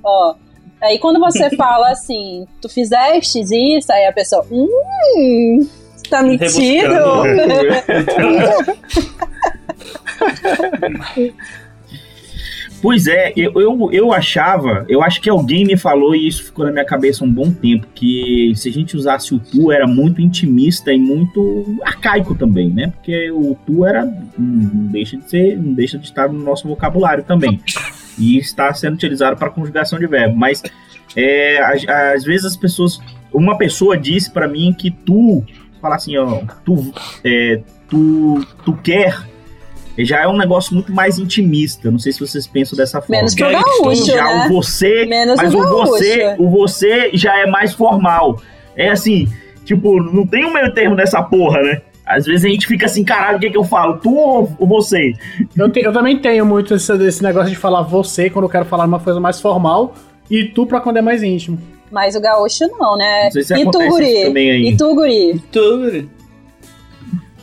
[0.04, 0.34] Ó.
[0.82, 4.44] Aí quando você fala assim, tu fizeste isso, aí a pessoa.
[4.52, 5.70] Hum,
[6.10, 6.96] tá metido?
[12.84, 16.66] Pois é, eu, eu, eu achava, eu acho que alguém me falou e isso ficou
[16.66, 20.22] na minha cabeça um bom tempo, que se a gente usasse o tu era muito
[20.22, 22.88] intimista e muito arcaico também, né?
[22.88, 24.04] Porque o tu era
[24.38, 27.58] não deixa de ser, não deixa de estar no nosso vocabulário também.
[28.20, 30.62] E está sendo utilizado para conjugação de verbo, mas
[31.16, 33.00] é, às, às vezes as pessoas,
[33.32, 35.42] uma pessoa disse para mim que tu,
[35.82, 36.94] falar assim, ó, tu,
[37.24, 39.32] é, tu, tu quer
[40.00, 41.92] já é um negócio muito mais intimista.
[41.92, 43.16] Não sei se vocês pensam dessa forma.
[43.18, 44.46] Menos pro gaúcho, já né?
[44.48, 45.86] o você, Menos mas o gaúcho.
[45.88, 48.40] você, o você já é mais formal.
[48.76, 49.28] É assim,
[49.66, 51.82] tipo, não tem um meio termo nessa porra, né?
[52.06, 53.98] Às vezes a gente fica assim, caralho, o que, que eu falo?
[53.98, 55.14] Tu ou você?
[55.56, 58.66] Eu, te- eu também tenho muito esse, esse negócio de falar você quando eu quero
[58.66, 59.94] falar uma coisa mais formal
[60.30, 61.58] e tu pra quando é mais íntimo.
[61.90, 63.26] Mas o gaúcho não, né?
[63.26, 64.24] Não sei se e tu, guri?
[64.24, 64.68] também aí.
[64.70, 65.40] E tu, guri?
[65.52, 66.10] Tudo.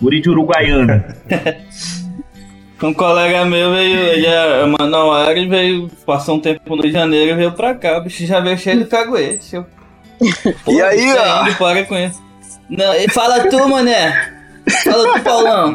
[0.02, 1.16] Guri de Uruguaiana.
[2.82, 6.98] Um colega meu veio, ele é manauara e veio, passou um tempo no Rio de
[6.98, 7.98] Janeiro e veio pra cá.
[7.98, 9.54] O bicho já veio cheio de caguete.
[9.56, 9.66] Eu,
[10.66, 11.46] E aí, tá ó?
[11.48, 12.22] indo, para com isso.
[12.68, 14.32] Não, e fala tu, mané.
[14.84, 15.74] Fala do Paulão.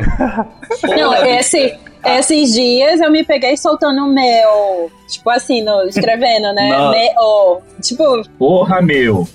[0.98, 4.92] Não, esse, esses dias eu me peguei soltando meu.
[5.08, 6.70] Tipo assim, no, escrevendo, né?
[6.70, 9.28] Meu, tipo, Porra, meu.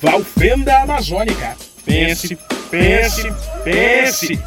[0.00, 1.56] Valfenda Amazônica.
[1.84, 2.36] Pense,
[2.70, 3.32] pense,
[3.64, 4.38] pense.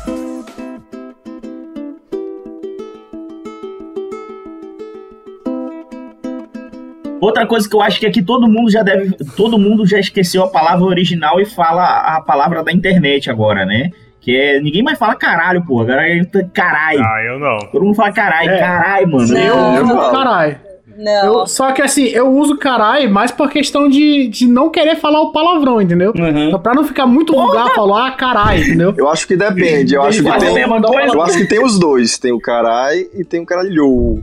[7.21, 9.11] Outra coisa que eu acho que aqui todo mundo já deve.
[9.35, 13.89] Todo mundo já esqueceu a palavra original e fala a palavra da internet agora, né?
[14.21, 14.59] Que é.
[14.61, 15.81] Ninguém mais fala caralho, pô.
[15.81, 16.21] Agora é
[16.53, 16.99] caralho.
[17.01, 17.57] Ah, eu não.
[17.71, 18.59] Todo mundo fala caralho, É.
[18.59, 19.37] caralho, mano.
[19.37, 19.97] Eu Não.
[19.99, 20.57] uso carai.
[20.97, 21.25] não.
[21.39, 25.21] Eu- só que assim, eu uso carai mais por questão de, de não querer falar
[25.21, 26.11] o palavrão, entendeu?
[26.17, 26.47] Uhum.
[26.47, 28.93] Então, pra não ficar muito vulgar, falar ah, carai, entendeu?
[28.97, 29.93] Eu acho que depende.
[29.95, 30.57] Eu acho que tem,
[31.13, 32.17] eu acho que tem os dois.
[32.17, 34.21] Tem o carai e tem o caralho.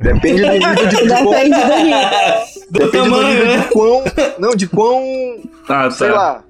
[0.00, 1.98] Depende do nível de, de quão, Depende do nível.
[2.70, 3.58] Do depende do tamanho, nível né?
[3.58, 4.04] de quão.
[4.38, 5.02] Não, de quão.
[5.66, 6.42] Tá, Sei lá.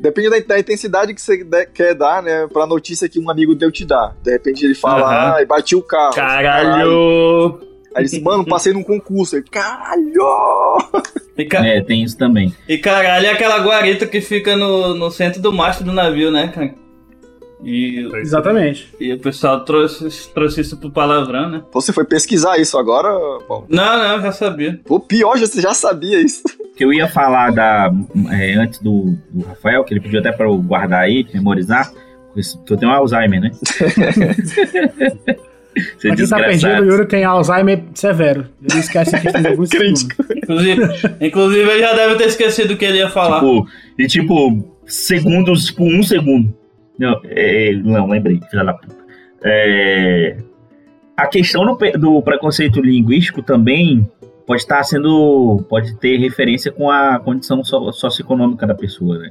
[0.00, 2.46] Depende da, da intensidade que você de- quer dar, né?
[2.52, 4.12] Pra notícia que um amigo teu te dá.
[4.22, 5.42] De repente ele fala, Aham.
[5.42, 6.14] ah, bati o carro.
[6.14, 7.58] Caralho.
[7.94, 9.36] Aí ele disse, mano, passei num concurso.
[9.36, 10.12] Aí, caralho!
[11.36, 12.54] E, ca- É, tem isso também.
[12.68, 16.48] e caralho é aquela guarita que fica no, no centro do mastro do navio, né,
[16.48, 16.74] cara?
[17.62, 18.88] E, Exatamente.
[18.98, 21.62] e o pessoal trouxe, trouxe isso pro palavrão, né?
[21.72, 23.08] Você foi pesquisar isso agora,
[23.46, 23.66] Paulo?
[23.68, 24.80] Não, não, já sabia.
[24.84, 26.42] Pô, pior, já- você já sabia isso.
[26.76, 27.92] que eu ia falar da
[28.30, 31.92] é, antes do, do Rafael, que ele pediu até pra eu guardar aí, memorizar,
[32.34, 33.50] isso- que eu tenho Alzheimer, né?
[35.98, 38.46] Você Pra quem tá perdido, o Yuri tem Alzheimer severo.
[38.68, 40.08] Ele esquece que tem alguns segundos.
[40.36, 40.82] Inclusive,
[41.20, 43.36] inclusive ele já deve ter esquecido o que ele ia falar.
[43.38, 43.66] Tipo,
[43.98, 46.52] e tipo, segundos, tipo, um segundo.
[47.00, 48.94] Não, é, não lembrei, filha da puta.
[49.42, 50.36] É,
[51.16, 54.06] a questão do, do preconceito linguístico também
[54.46, 55.64] pode estar sendo.
[55.66, 59.30] pode ter referência com a condição so- socioeconômica da pessoa, né?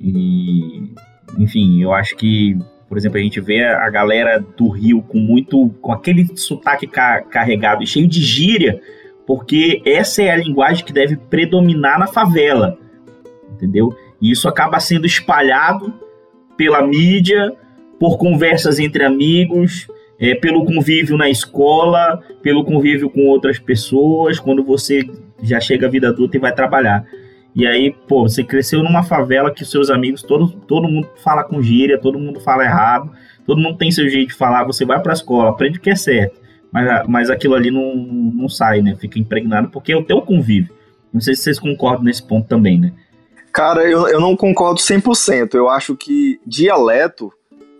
[0.00, 0.94] E,
[1.38, 2.56] enfim, eu acho que,
[2.88, 5.68] por exemplo, a gente vê a galera do Rio com muito.
[5.82, 8.80] com aquele sotaque ca- carregado e cheio de gíria,
[9.26, 12.78] porque essa é a linguagem que deve predominar na favela,
[13.52, 13.94] entendeu?
[14.22, 16.00] E isso acaba sendo espalhado
[16.62, 17.52] pela mídia,
[17.98, 24.62] por conversas entre amigos, é, pelo convívio na escola, pelo convívio com outras pessoas, quando
[24.62, 25.02] você
[25.42, 27.04] já chega à vida adulta e vai trabalhar.
[27.52, 31.60] E aí, pô, você cresceu numa favela que seus amigos, todo, todo mundo fala com
[31.60, 33.10] gíria, todo mundo fala errado,
[33.44, 35.96] todo mundo tem seu jeito de falar, você vai pra escola, aprende o que é
[35.96, 38.94] certo, mas, mas aquilo ali não, não sai, né?
[38.94, 40.72] Fica impregnado, porque é o teu convívio.
[41.12, 42.92] Não sei se vocês concordam nesse ponto também, né?
[43.52, 45.54] Cara, eu, eu não concordo 100%.
[45.54, 47.32] Eu acho que dialeto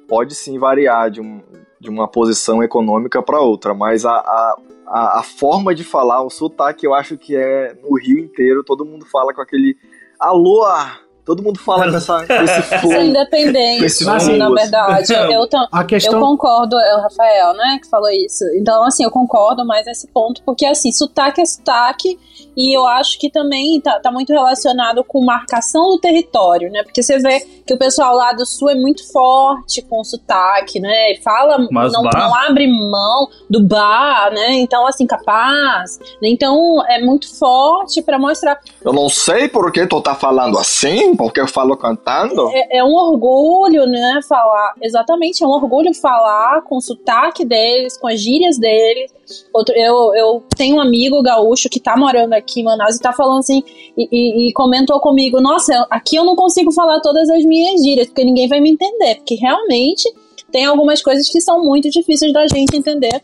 [0.06, 1.42] pode sim variar de, um,
[1.80, 6.86] de uma posição econômica para outra, mas a, a, a, forma de falar, o sotaque,
[6.86, 9.74] eu acho que é no Rio inteiro, todo mundo fala com aquele
[10.20, 13.02] alô, ah", todo mundo fala com, essa, com esse é flow.
[13.02, 14.38] independente, Esse na assim.
[14.38, 15.12] verdade.
[15.12, 16.20] Eu, eu questão.
[16.20, 18.44] concordo, é o Rafael, né, que falou isso.
[18.56, 22.18] Então, assim, eu concordo mais nesse ponto, porque, assim, sotaque é sotaque,
[22.56, 27.02] e eu acho que também tá, tá muito relacionado com marcação do território, né, porque
[27.02, 31.14] você vê que o pessoal lá do sul é muito forte com o sotaque, né,
[31.22, 32.18] fala, Mas não, bar?
[32.18, 36.00] não abre mão do bar, né, então, assim, capaz.
[36.20, 41.11] Então, é muito forte pra mostrar Eu não sei por que tu tá falando assim,
[41.16, 42.48] porque eu falo cantando.
[42.52, 47.96] é, é um orgulho, né, falar, exatamente, é um orgulho falar com o sotaque deles,
[47.98, 49.12] com as gírias deles.
[49.54, 53.12] Outro, eu, eu tenho um amigo gaúcho que tá morando aqui em Manaus e tá
[53.12, 53.62] falando assim,
[53.96, 58.08] e, e- e comentou comigo, nossa, aqui eu não consigo falar todas as minhas gírias,
[58.08, 60.12] porque ninguém vai me entender, porque realmente
[60.50, 63.22] tem algumas coisas que são muito difíceis da gente entender,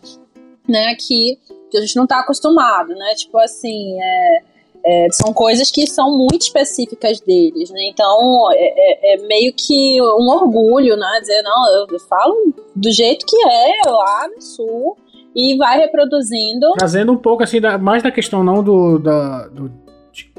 [0.66, 1.38] né, que,
[1.70, 4.42] que a gente não tá acostumado, né, tipo assim, é,
[4.90, 7.80] é, são coisas que são muito específicas deles, né?
[7.92, 11.18] Então é, é- é meio que um orgulho, né?
[11.20, 14.96] Dizer, não, eu, falo do jeito que é lá no sul
[15.34, 16.66] e vai reproduzindo.
[16.78, 19.70] Trazendo um pouco assim, da- mais da questão não do, da, do-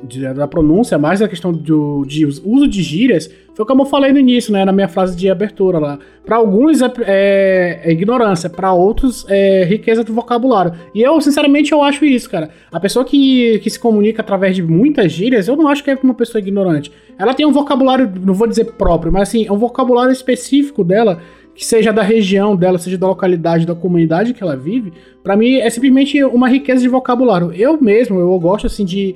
[0.03, 4.11] de- da pronúncia, mais da questão do de uso de gírias, foi como eu falei
[4.13, 5.99] no início, né, na minha frase de abertura lá.
[6.25, 10.73] Para alguns é, é- é ignorância, para outros é riqueza do vocabulário.
[10.95, 12.49] E eu, sinceramente, eu acho isso, cara.
[12.71, 15.97] A pessoa que, que se comunica através de muitas gírias, eu não acho que é
[16.01, 16.91] uma pessoa ignorante.
[17.17, 21.19] Ela tem um vocabulário, não vou dizer próprio, mas assim, é um vocabulário específico dela
[21.53, 25.55] que seja da região dela, seja da localidade, da comunidade que ela vive, Pra mim
[25.57, 27.51] é simplesmente uma riqueza de vocabulário.
[27.51, 29.15] Eu mesmo, eu gosto assim de,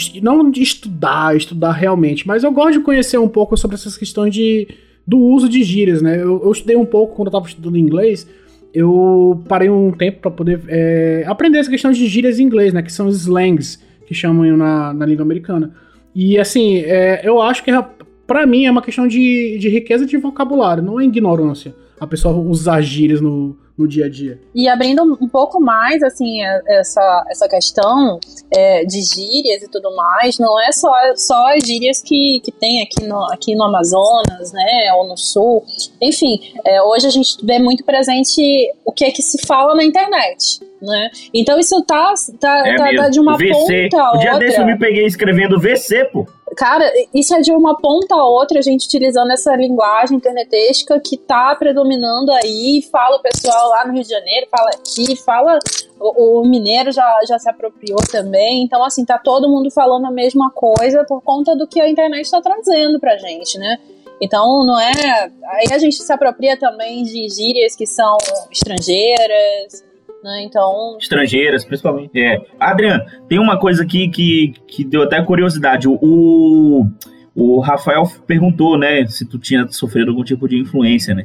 [0.00, 3.96] de- não de estudar, estudar realmente, mas eu gosto de conhecer um pouco sobre essas
[3.96, 4.66] questões de
[5.06, 6.16] do uso de gírias, né?
[6.16, 8.26] Eu, eu estudei um pouco quando eu tava estudando inglês,
[8.72, 12.82] eu parei um tempo pra poder é, aprender essa questão de gírias em inglês, né?
[12.82, 15.74] Que são os slangs que chamam na, na língua americana.
[16.14, 17.84] E assim, é, eu acho que é
[18.26, 21.74] pra mim, é uma questão de, de riqueza de vocabulário, não é ignorância.
[21.98, 24.38] A pessoa usar gírias no, no dia a dia.
[24.54, 28.18] E abrindo um pouco mais, assim, é, essa, essa questão
[28.54, 32.82] é, de gírias e tudo mais, não é só, só as gírias que, que tem
[32.82, 35.64] aqui no, aqui no Amazonas, né, ou no Sul.
[36.00, 38.40] Enfim, é, hoje a gente vê muito presente
[38.84, 41.10] o que é que se fala na internet, né?
[41.32, 43.48] Então isso tá, tá, É tá, tá de uma VC.
[43.88, 44.46] ponta a O dia outra.
[44.46, 46.26] desse eu me peguei escrevendo VC, pô.
[46.56, 51.16] Cara, isso é de uma ponta a outra, a gente utilizando essa linguagem internetesca que
[51.16, 55.58] tá predominando aí, fala o pessoal lá no Rio de Janeiro, fala aqui, fala.
[55.98, 58.64] O, o mineiro já, já se apropriou também.
[58.64, 62.30] Então, assim, tá todo mundo falando a mesma coisa por conta do que a internet
[62.30, 63.78] tá trazendo pra gente, né?
[64.20, 65.30] Então, não é.
[65.44, 68.16] Aí a gente se apropria também de gírias que são
[68.50, 69.84] estrangeiras,
[70.22, 70.42] né?
[70.44, 72.18] Então, Estrangeiras, principalmente.
[72.18, 72.40] É.
[72.58, 75.88] Adriano, tem uma coisa aqui que, que deu até curiosidade.
[75.88, 76.86] O,
[77.34, 81.24] o, Rafael perguntou, né, se tu tinha sofrido algum tipo de influência, né?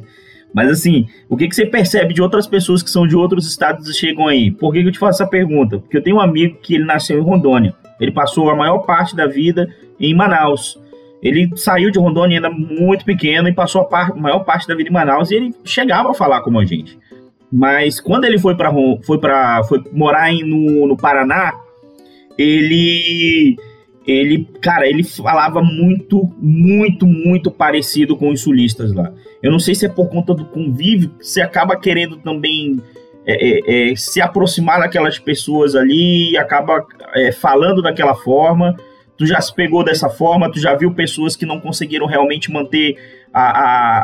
[0.52, 3.86] Mas assim, o que, que você percebe de outras pessoas que são de outros estados
[3.86, 4.50] e chegam aí?
[4.50, 5.78] Por que, que eu te faço essa pergunta?
[5.78, 7.74] Porque eu tenho um amigo que ele nasceu em Rondônia.
[8.00, 9.68] Ele passou a maior parte da vida
[10.00, 10.80] em Manaus.
[11.22, 14.88] Ele saiu de Rondônia ainda muito pequeno e passou a par- maior parte da vida
[14.88, 16.98] em Manaus e ele chegava a falar como a gente.
[17.50, 21.54] Mas quando ele foi para foi para foi morar em, no, no Paraná,
[22.36, 23.56] ele
[24.06, 29.12] ele, cara, ele falava muito, muito, muito parecido com os sulistas lá.
[29.42, 32.80] Eu não sei se é por conta do convívio, você acaba querendo também
[33.26, 38.74] é, é, é, se aproximar daquelas pessoas ali e acaba é, falando daquela forma.
[39.18, 42.96] Tu já se pegou dessa forma, tu já viu pessoas que não conseguiram realmente manter
[43.32, 44.02] a, a-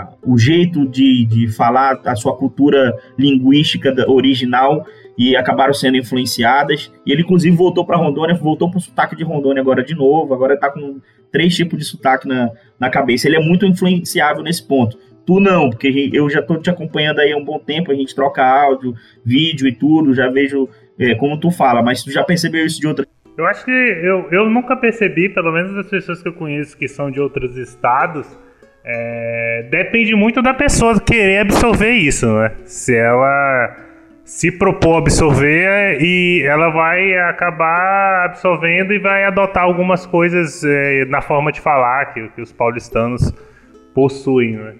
[0.00, 4.84] a- o jeito de, de falar a sua cultura linguística original
[5.18, 6.92] e acabaram sendo influenciadas.
[7.06, 10.32] E ele, inclusive, voltou para Rondônia, voltou pro sotaque de Rondônia agora de novo.
[10.34, 13.28] Agora tá com três tipos de sotaque na, na cabeça.
[13.28, 14.98] Ele é muito influenciável nesse ponto.
[15.24, 18.12] Tu não, porque eu já tô te acompanhando aí há um bom tempo, a gente
[18.12, 18.92] troca áudio,
[19.24, 22.88] vídeo e tudo, já vejo é, como tu fala, mas tu já percebeu isso de
[22.88, 23.06] outra.
[23.38, 26.88] Eu acho que eu, eu nunca percebi, pelo menos das pessoas que eu conheço que
[26.88, 28.26] são de outros estados,
[28.84, 32.52] é, depende muito da pessoa querer absorver isso, né?
[32.64, 33.76] Se ela
[34.24, 41.20] se propor absorver e ela vai acabar absorvendo e vai adotar algumas coisas é, na
[41.20, 43.32] forma de falar que, que os paulistanos
[43.94, 44.74] possuem, né?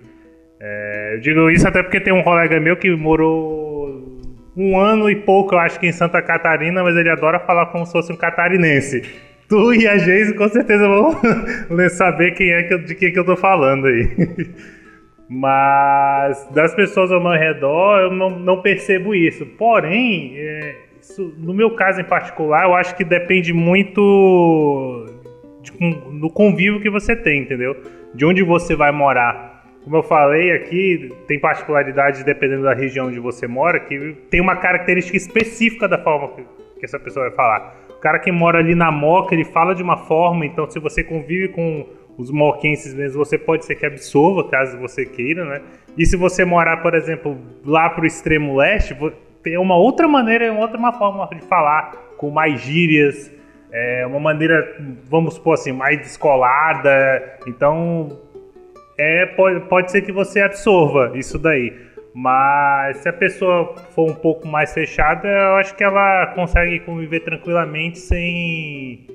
[0.60, 4.22] É, eu digo isso até porque tem um colega meu que morou
[4.56, 7.84] um ano e pouco, eu acho que em Santa Catarina, mas ele adora falar como
[7.84, 9.02] se fosse um catarinense.
[9.52, 11.12] Tu e a Geise com certeza vão
[11.90, 14.08] saber quem é que de quem que eu tô falando aí.
[15.28, 19.44] Mas das pessoas ao meu redor eu não, não percebo isso.
[19.44, 25.04] Porém, é, isso, no meu caso em particular, eu acho que depende muito
[26.18, 27.76] do convívio que você tem, entendeu?
[28.14, 29.66] De onde você vai morar.
[29.84, 34.56] Como eu falei aqui, tem particularidades dependendo da região onde você mora, que tem uma
[34.56, 36.30] característica específica da forma
[36.82, 37.81] que essa pessoa vai falar.
[38.02, 41.48] Cara que mora ali na Moca, ele fala de uma forma, então se você convive
[41.48, 41.86] com
[42.18, 45.62] os moquenses mesmo, você pode ser que absorva, caso você queira, né?
[45.96, 48.96] E se você morar, por exemplo, lá pro extremo leste,
[49.42, 53.32] tem uma outra maneira, uma outra forma de falar, com mais gírias,
[53.70, 57.38] é uma maneira, vamos supor assim, mais descolada.
[57.46, 58.18] Então,
[58.98, 61.72] é, pode, pode ser que você absorva isso daí.
[62.14, 67.20] Mas se a pessoa for um pouco mais fechada, eu acho que ela consegue conviver
[67.20, 69.06] tranquilamente sem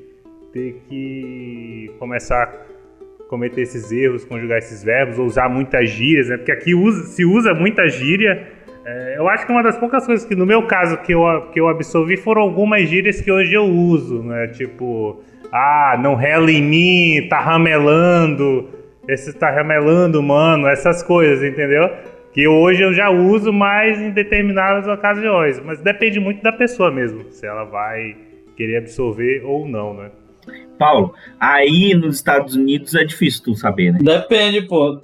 [0.52, 6.38] ter que começar a cometer esses erros, conjugar esses verbos, ou usar muitas gírias, né?
[6.38, 8.48] Porque aqui usa- se usa muita gíria.
[8.84, 11.60] É, eu acho que uma das poucas coisas que, no meu caso, que eu, que
[11.60, 14.48] eu absorvi foram algumas gírias que hoje eu uso, né?
[14.48, 18.70] Tipo, ah, não rela em mim, tá ramelando,
[19.08, 21.90] esse tá ramelando, mano, essas coisas, entendeu?
[22.38, 27.25] Que hoje eu já uso mais em determinadas ocasiões, mas depende muito da pessoa mesmo,
[27.31, 28.15] se ela vai
[28.56, 30.12] querer absorver ou não, né?
[30.77, 33.98] Paulo, aí nos Estados Unidos é difícil tu saber, né?
[34.04, 35.02] Depende, pô.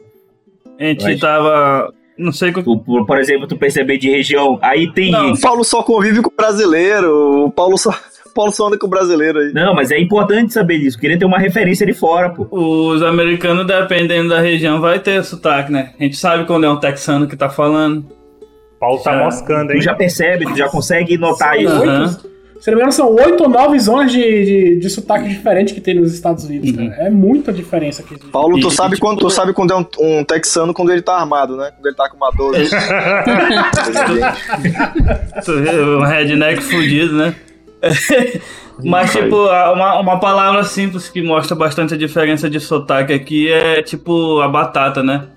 [0.79, 1.91] A gente Mas- tava.
[2.15, 2.61] Não sei o que.
[2.61, 5.09] Tu, por, por exemplo, tu perceber de região, aí tem.
[5.09, 5.31] Não.
[5.31, 7.45] O Paulo só convive com o brasileiro.
[7.47, 7.89] O Paulo só,
[8.33, 9.53] Paulo só anda com o brasileiro aí.
[9.53, 10.97] Não, mas é importante saber disso.
[10.99, 12.47] Queria ter uma referência de fora, pô.
[12.51, 15.91] Os americanos, dependendo da região, vai ter sotaque, né?
[15.99, 18.05] A gente sabe quando é um texano que tá falando.
[18.79, 19.81] Paulo tá Já- moscando, Tu hein?
[19.81, 21.71] já percebe, tu já consegue notar isso.
[21.73, 22.17] Aham.
[22.59, 25.81] Se não me engano, são oito ou nove zonas de, de, de sotaque diferente que
[25.81, 26.95] tem nos Estados Unidos, cara.
[27.07, 28.15] É muita diferença aqui.
[28.31, 31.01] Paulo, tu E- sabe e, quando tu sabe quando é um, um texano quando ele
[31.01, 31.71] tá armado, né?
[31.75, 32.69] Quando ele tá com uma 12.
[35.45, 37.35] Tu vê, Um redneck fudido, né?
[38.83, 43.81] Mas, tipo, uma, uma palavra simples que mostra bastante a diferença de sotaque aqui é,
[43.81, 45.27] tipo, a batata, né?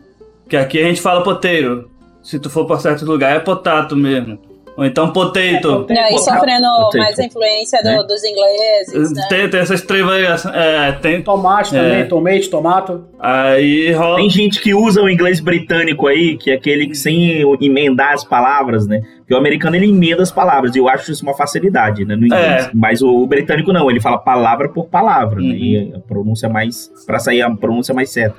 [0.48, 1.90] Que aqui a gente fala poteiro.
[2.22, 4.38] Se tu for pra certo lugar, é potato mesmo.
[4.76, 5.86] Ou então potato.
[5.88, 6.98] E aí sofrendo Potato.
[6.98, 8.02] mais a influência do- Né?
[8.02, 9.26] dos ingleses, né?
[9.28, 10.54] Tem, tem essas três variações.
[10.54, 11.22] É, tem.
[11.22, 11.80] Tomate É.
[11.82, 13.04] também, tomate, tomato.
[13.18, 14.16] Aí rola.
[14.16, 18.22] Tem gente que usa o inglês britânico aí, que é aquele que sem emendar as
[18.24, 19.00] palavras, né?
[19.18, 22.14] Porque o americano ele emenda as palavras, e eu acho isso uma facilidade, né?
[22.14, 22.66] No inglês.
[22.66, 22.70] É.
[22.74, 25.48] Mas o, o britânico não, ele fala palavra por palavra, né?
[25.48, 25.54] Uhum.
[25.54, 26.90] E a pronúncia mais.
[27.06, 28.36] pra sair a pronúncia mais certa.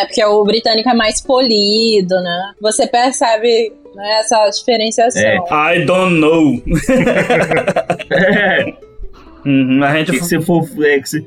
[0.00, 2.52] É, porque o britânico é mais polido, né?
[2.60, 5.22] Você percebe né, essa diferenciação.
[5.22, 5.76] É.
[5.76, 6.62] I don't know.
[8.10, 8.74] É.
[9.44, 10.12] Uhum, a gente.
[10.12, 10.66] Que que se for.
[10.82, 11.26] É, que se...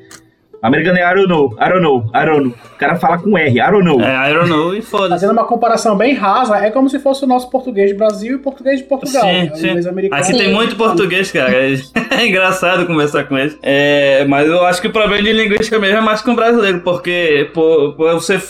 [0.67, 2.53] Americano é I don't know, I don't know, I don't know.
[2.75, 3.99] O cara fala com R, I don't know.
[4.01, 5.09] É, I don't know e foda-se.
[5.09, 8.35] Fazendo uma comparação bem rasa, é como se fosse o nosso português de Brasil e
[8.35, 9.23] o português de Portugal.
[9.23, 9.51] Sim, né?
[9.53, 9.89] O sim.
[9.89, 10.21] americano.
[10.21, 11.51] Aqui tem muito português, cara.
[11.53, 11.73] É
[12.27, 13.57] engraçado conversar com eles.
[13.63, 16.81] É, mas eu acho que o problema de linguística mesmo é mais com o brasileiro,
[16.81, 18.41] porque por, por eu ser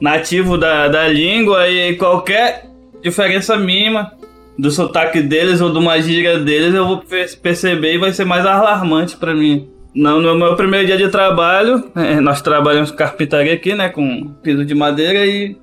[0.00, 2.66] nativo da, da língua e qualquer
[3.02, 4.12] diferença mínima
[4.58, 8.24] do sotaque deles ou de uma gíria deles, eu vou per- perceber e vai ser
[8.24, 9.68] mais alarmante pra mim.
[9.94, 14.28] No, no meu primeiro dia de trabalho, é, nós trabalhamos com carpintaria aqui, né, com
[14.42, 15.56] piso de madeira e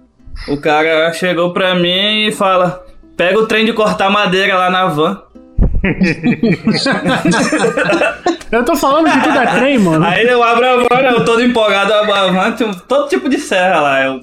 [0.47, 2.83] o cara chegou pra mim e fala:
[3.17, 5.21] pega o trem de cortar madeira lá na van.
[8.51, 10.05] Eu tô falando que tudo é trem, mano.
[10.05, 12.51] Aí eu abro a van, eu todo empolgado, abro a van,
[12.87, 14.19] todo tipo de serra lá, eu,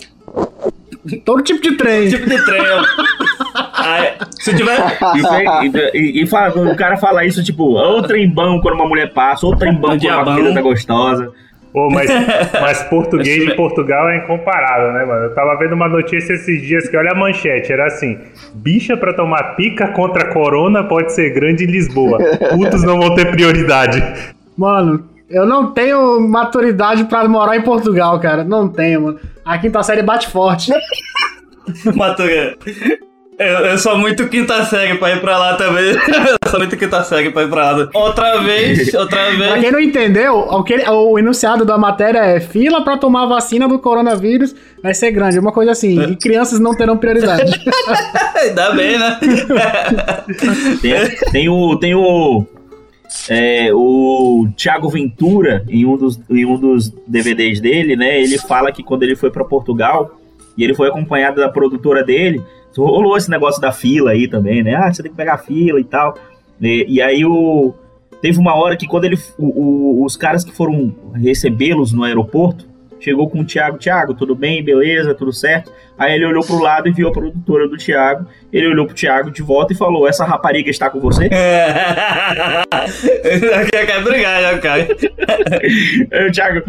[1.24, 2.08] Todo tipo de trem.
[2.10, 2.62] tipo de trem.
[2.62, 2.82] eu-
[3.92, 4.78] Aí, se tiver.
[5.94, 9.46] E, e- e fala- o cara fala isso, tipo, ou trembão quando uma mulher passa,
[9.46, 11.32] ou trembão quando uma comida tá gostosa.
[11.72, 12.08] Pô, mas,
[12.60, 15.24] mas português de Portugal é incomparável, né, mano?
[15.26, 18.18] Eu tava vendo uma notícia esses dias que, olha a manchete, era assim:
[18.54, 22.18] bicha pra tomar pica contra a corona pode ser grande em Lisboa.
[22.50, 24.02] Putos não vão ter prioridade.
[24.56, 28.42] Mano, eu não tenho maturidade pra morar em Portugal, cara.
[28.42, 29.20] Não tenho, mano.
[29.44, 30.72] A quinta série bate forte.
[31.94, 32.56] Matuga.
[33.38, 35.84] Eu, eu sou muito quinta série pra ir pra lá também.
[35.94, 37.88] Eu sou muito quinta série pra ir pra lá.
[37.94, 39.60] Outra vez, outra Pra vez.
[39.60, 43.78] quem não entendeu, o, que- o enunciado da matéria é fila pra tomar vacina do
[43.78, 46.00] coronavírus vai ser grande, uma coisa assim.
[46.10, 47.52] E crianças não terão prioridade.
[48.42, 49.18] Ainda bem, né?
[50.80, 51.76] Tem, tem o.
[51.76, 52.44] Tem o.
[53.28, 58.20] é, o Thiago Ventura, em um, dos, em um dos DVDs dele, né?
[58.20, 60.18] Ele fala que quando ele foi pra Portugal
[60.58, 62.42] e ele foi acompanhado da produtora dele,
[62.76, 64.74] rolou esse negócio da fila aí também, né?
[64.74, 66.14] Ah, você tem que pegar a fila e tal.
[66.60, 67.72] E, e aí o.
[68.20, 69.16] Teve uma hora que quando ele.
[69.38, 72.67] o- o- os caras que foram recebê-los no aeroporto
[73.00, 75.72] chegou com o Thiago, Thiago, tudo bem, beleza, tudo certo.
[75.98, 78.26] Aí ele olhou pro lado e viu a produtora do Thiago.
[78.52, 81.28] Ele olhou pro Thiago de volta e falou: Essa rapariga está com você?
[81.28, 82.64] Já,
[84.60, 84.86] cara.
[86.28, 86.62] O Thiago,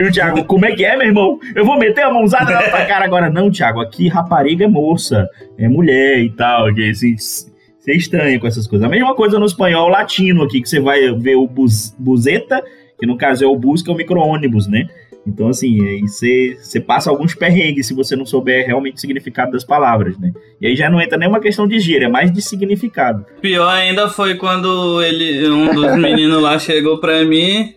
[0.00, 1.38] o Thiago, como é que é, meu irmão?
[1.54, 3.30] Eu vou meter a mãozada na tua cara agora.
[3.30, 6.74] Não, Thiago, aqui rapariga é moça, é mulher e tal.
[6.74, 8.86] Que, assim, você é estranho com essas coisas.
[8.86, 12.62] A mesma coisa no espanhol latino aqui, que você vai ver o bus, buzeta,
[12.98, 14.88] que no caso é o bus, que é o micro-ônibus, né?
[15.26, 19.52] Então, assim, aí você, você passa alguns perrengues se você não souber realmente o significado
[19.52, 20.32] das palavras, né?
[20.60, 23.24] E aí já não entra nem uma questão de gíria, é mais de significado.
[23.40, 27.74] Pior ainda foi quando ele, um dos meninos lá chegou pra mim.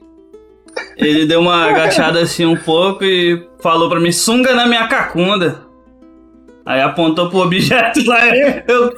[0.98, 5.64] Ele deu uma agachada assim um pouco e falou pra mim: sunga na minha cacunda.
[6.66, 8.20] Aí apontou pro objeto lá.
[8.68, 8.91] Eu.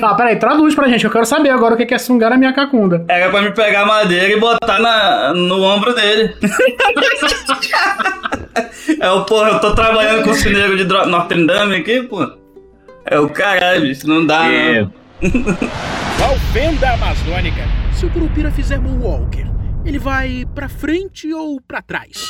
[0.00, 1.04] Tá, peraí, traduz pra gente.
[1.04, 3.04] Eu quero saber agora o que é sungar na minha cacunda.
[3.08, 6.34] Era pra me pegar madeira e botar na, no ombro dele.
[9.00, 12.30] é o porra, eu tô trabalhando com o negros de Notre Dame aqui, pô.
[13.04, 14.92] É o caralho, bicho, não dá, É, não.
[16.94, 17.62] Amazônica.
[17.92, 19.46] Se o Curupira fizer Moonwalker,
[19.84, 22.28] ele vai pra frente ou pra trás?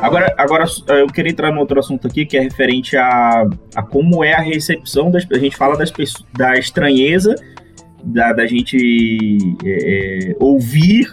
[0.00, 3.44] Agora, agora eu queria entrar num outro assunto aqui que é referente a,
[3.74, 5.92] a como é a recepção das a gente fala das
[6.32, 7.34] da estranheza
[8.04, 11.12] da, da gente é, ouvir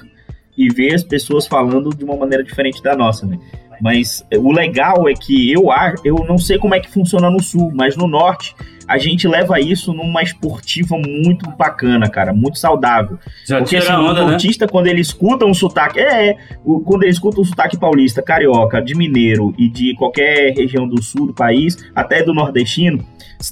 [0.58, 3.38] e ver as pessoas falando de uma maneira diferente da nossa, né?
[3.82, 7.42] Mas o legal é que eu acho, eu não sei como é que funciona no
[7.42, 8.56] sul, mas no norte
[8.88, 13.18] a gente leva isso numa esportiva muito bacana, cara, muito saudável.
[13.44, 14.30] Já Porque assim, tira a o onda, né?
[14.32, 16.00] nortista, quando ele escuta um sotaque.
[16.00, 20.54] É, é, o- quando ele escuta um sotaque paulista, carioca, de mineiro e de qualquer
[20.56, 23.04] região do sul do país, até do nordestino,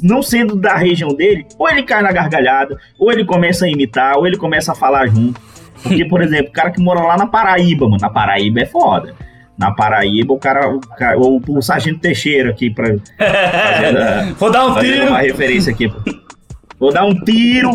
[0.04, 4.16] não sendo da região dele, ou ele cai na gargalhada, ou ele começa a imitar,
[4.18, 5.42] ou ele começa a falar junto.
[5.82, 9.16] Porque, por exemplo, o cara que mora lá na Paraíba, mano, na Paraíba é foda.
[9.58, 12.96] Na Paraíba, o cara, o, cara, ou o Sargento Teixeira aqui para
[14.38, 15.08] Vou dar um tiro.
[15.08, 15.92] uma referência aqui.
[16.80, 17.72] Vou dar um tiro.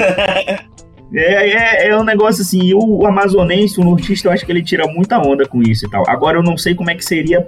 [1.14, 4.62] É, é, é um negócio assim, o, o amazonense, o nortista, eu acho que ele
[4.62, 6.04] tira muita onda com isso e tal.
[6.08, 7.46] Agora eu não sei como é que seria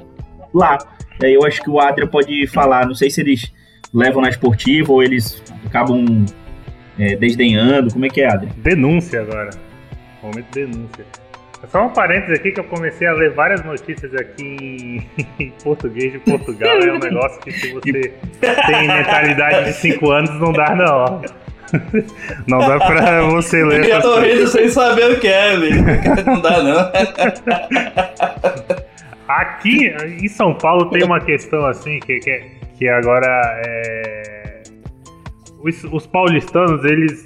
[0.55, 0.79] lá.
[1.23, 3.53] É, eu acho que o Adria pode falar, não sei se eles
[3.93, 6.25] levam na esportiva ou eles acabam
[6.99, 8.53] é, desdenhando, como é que é, Adria?
[8.57, 9.51] Denúncia agora.
[10.23, 11.05] Momento denúncia.
[11.69, 15.07] Só um parênteses aqui que eu comecei a ler várias notícias aqui
[15.39, 16.71] em português de Portugal.
[16.71, 18.13] É um negócio que se você
[18.67, 21.23] tem mentalidade de 5 anos não dá não.
[22.49, 23.89] Não dá pra você ler.
[23.89, 25.85] Eu tô rindo sem saber o que é, velho.
[26.27, 26.81] Não dá não.
[29.29, 32.43] Aqui em São Paulo tem uma questão assim que, que,
[32.77, 33.29] que agora
[33.65, 34.63] é...
[35.63, 37.25] os, os paulistanos, eles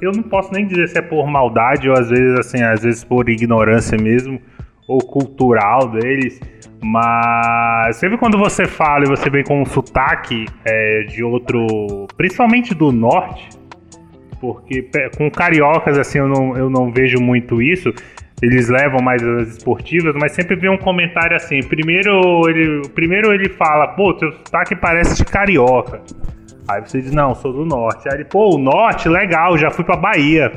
[0.00, 3.04] eu não posso nem dizer se é por maldade ou às vezes assim, às vezes
[3.04, 4.40] por ignorância mesmo
[4.86, 6.40] ou cultural deles,
[6.82, 12.74] mas sempre quando você fala e você vem com um sotaque é, de outro, principalmente
[12.74, 13.48] do norte,
[14.40, 17.92] porque com cariocas assim eu não, eu não vejo muito isso.
[18.42, 21.60] Eles levam mais as esportivas, mas sempre vem um comentário assim.
[21.60, 26.02] Primeiro ele, primeiro ele fala, pô, teu sotaque parece de carioca.
[26.68, 28.08] Aí você diz, não, sou do norte.
[28.08, 30.52] Aí ele, pô, o norte, legal, já fui pra Bahia.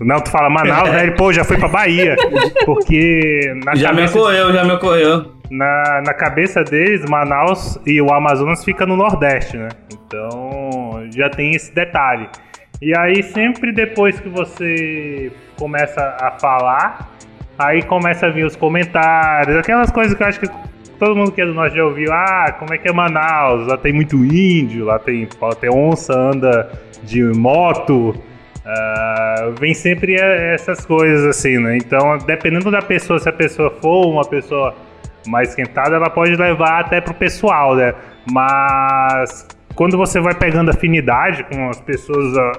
[0.00, 1.04] Não, tu fala Manaus, né?
[1.04, 2.16] Ele, pô, já foi pra Bahia.
[2.66, 3.40] Porque.
[3.76, 5.32] já cabeça, me ocorreu, já me ocorreu.
[5.50, 9.68] Na, na cabeça deles, Manaus e o Amazonas fica no Nordeste, né?
[9.92, 12.28] Então já tem esse detalhe.
[12.82, 17.10] E aí, sempre depois que você começa a falar,
[17.58, 20.50] aí começa a vir os comentários, aquelas coisas que eu acho que
[20.98, 23.66] todo mundo que é do norte já ouviu, ah, como é que é Manaus?
[23.66, 25.28] Lá tem muito índio, lá tem,
[25.60, 26.70] tem onça, anda
[27.02, 28.10] de moto.
[28.10, 31.76] Uh, vem sempre essas coisas assim, né?
[31.76, 34.74] Então, dependendo da pessoa, se a pessoa for uma pessoa
[35.28, 37.94] mais esquentada, ela pode levar até pro pessoal, né?
[38.30, 42.52] Mas quando você vai pegando afinidade com as pessoas ao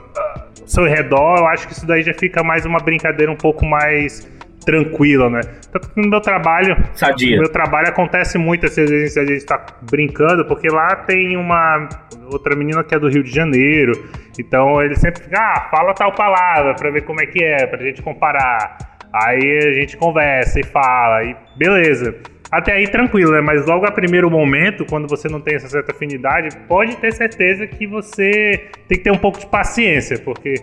[0.65, 4.29] seu redor, eu acho que isso daí já fica mais uma brincadeira um pouco mais
[4.67, 5.39] tranquila, né?
[5.71, 6.75] Tanto que no meu trabalho.
[6.93, 7.37] Sadia.
[7.37, 11.87] No meu trabalho acontece muito às vezes a gente tá brincando, porque lá tem uma
[12.29, 13.93] outra menina que é do Rio de Janeiro.
[14.37, 17.81] Então ele sempre fica, ah, fala tal palavra pra ver como é que é, pra
[17.81, 18.77] gente comparar.
[19.13, 22.13] Aí a gente conversa e fala, e beleza.
[22.51, 23.41] Até aí tranquilo, né?
[23.41, 27.65] Mas logo a primeiro momento, quando você não tem essa certa afinidade, pode ter certeza
[27.65, 30.55] que você tem que ter um pouco de paciência, porque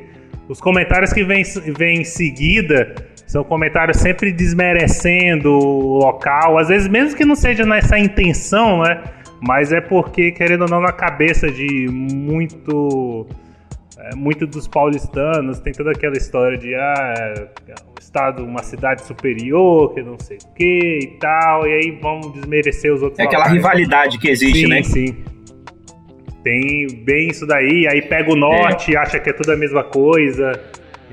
[0.47, 1.43] os comentários que vêm
[1.77, 2.95] vem em seguida
[3.35, 9.03] são comentários sempre desmerecendo o local, às vezes mesmo que não seja nessa intenção, né?
[9.41, 13.27] Mas é porque, querendo ou não, na cabeça de muito
[13.99, 17.49] é, muito dos paulistanos tem toda aquela história de ah,
[17.89, 22.21] um estado, uma cidade superior, que não sei o que e tal, e aí vão
[22.21, 23.19] desmerecer os outros.
[23.19, 23.57] É aquela locais.
[23.57, 24.83] rivalidade que existe, sim, né?
[24.85, 25.17] Sim.
[26.45, 28.99] Tem bem isso daí, aí pega o norte, é.
[28.99, 30.53] acha que é tudo a mesma coisa.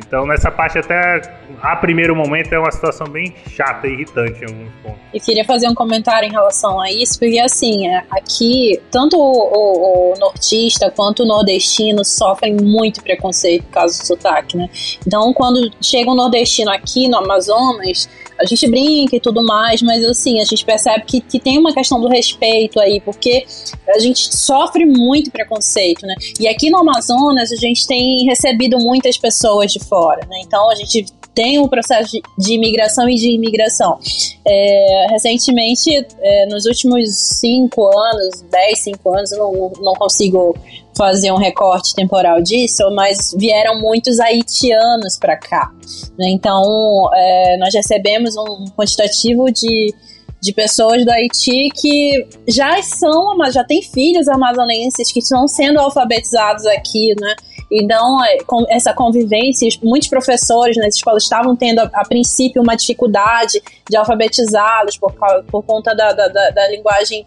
[0.06, 1.22] Então, nessa parte, até
[1.62, 5.00] a primeiro momento, é uma situação bem chata e irritante em alguns pontos.
[5.14, 9.22] Eu queria fazer um comentário em relação a isso, porque, assim, é, aqui, tanto o,
[9.22, 14.70] o, o nortista quanto o nordestino sofrem muito preconceito por causa do sotaque, né?
[15.06, 18.10] Então, quando chega um nordestino aqui no Amazonas,
[18.42, 21.74] a gente brinca e tudo mais, mas assim, a gente percebe que, que tem uma
[21.74, 23.46] questão do respeito aí, porque
[23.88, 26.16] a gente sofre muito preconceito, né?
[26.40, 30.42] E aqui no Amazonas a gente tem recebido muitas pessoas de fora, né?
[30.42, 34.00] Então a gente tem um processo de, de imigração e de imigração.
[34.46, 35.90] É, recentemente,
[36.20, 40.56] é, nos últimos cinco anos, 10, 5 anos, eu não, não consigo
[40.98, 45.72] fazer um recorte temporal disso, mas vieram muitos haitianos para cá.
[46.18, 46.30] Né?
[46.30, 49.94] Então, é, nós recebemos um quantitativo de,
[50.42, 56.66] de pessoas do Haiti que já são, já têm filhos amazonenses que estão sendo alfabetizados
[56.66, 57.36] aqui, né?
[57.72, 62.76] Então, é, com essa convivência, muitos professores nessa escola estavam tendo, a, a princípio, uma
[62.76, 65.14] dificuldade de alfabetizá-los por,
[65.50, 67.26] por conta da, da, da, da linguagem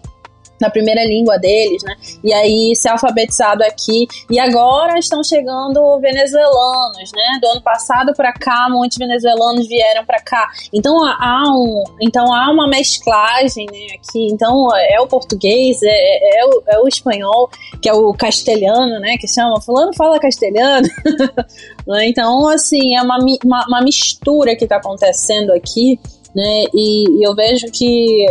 [0.61, 1.96] na primeira língua deles, né?
[2.22, 4.07] E aí ser alfabetizado aqui.
[4.30, 7.38] E agora estão chegando venezuelanos, né?
[7.40, 10.48] Do ano passado para cá, muitos venezuelanos vieram para cá.
[10.72, 13.86] Então há um, então há uma mesclagem, né?
[13.94, 14.28] Aqui.
[14.30, 17.50] Então é o português, é, é, é, o, é o espanhol,
[17.82, 19.16] que é o castelhano, né?
[19.18, 20.88] Que chama fulano fala castelhano.
[21.86, 22.09] Né?
[22.09, 26.00] então assim é uma, uma, uma mistura que está acontecendo aqui,
[26.34, 26.64] né?
[26.72, 28.26] E, e eu vejo que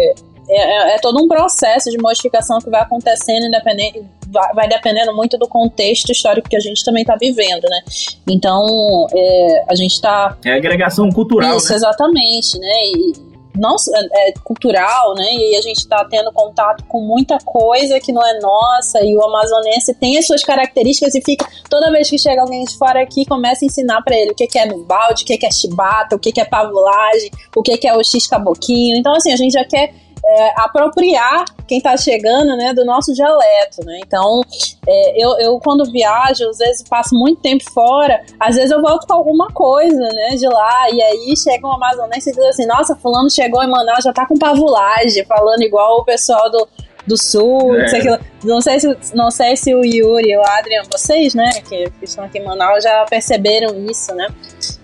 [0.49, 5.15] é, é, é, todo um processo de modificação que vai acontecendo, independente, vai, vai dependendo
[5.15, 7.81] muito do contexto histórico que a gente também está vivendo, né?
[8.27, 10.37] Então, é, a gente está...
[10.43, 11.75] É agregação cultural, Isso, né?
[11.75, 12.73] exatamente, né?
[12.95, 13.75] E, não
[14.13, 15.31] é, cultural, né?
[15.31, 19.23] E a gente está tendo contato com muita coisa que não é nossa, e o
[19.23, 23.25] amazonense tem as suas características e fica, toda vez que chega alguém de fora aqui,
[23.25, 25.51] começa a ensinar para ele o que, que é no balde, o que, que é
[25.51, 28.97] chibata, o que, que é pavulagem, o que, que é o x-caboquinho.
[28.97, 29.93] Então, assim, a gente já quer
[30.25, 33.99] é, apropriar quem está chegando, né, do nosso dialeto, né?
[34.05, 34.41] Então,
[34.87, 39.05] é, eu, eu quando viajo, às vezes passo muito tempo fora, às vezes eu volto
[39.07, 42.95] com alguma coisa, né, de lá, e aí chega um amazonense e diz assim, nossa,
[42.95, 46.67] fulano chegou em Manaus, já tá com pavulagem, falando igual o pessoal do,
[47.05, 47.87] do sul, é.
[47.87, 48.01] sei
[48.43, 52.23] não sei se não sei se o Yuri e o Adrian, vocês, né, que estão
[52.23, 54.27] aqui em Manaus, já perceberam isso, né?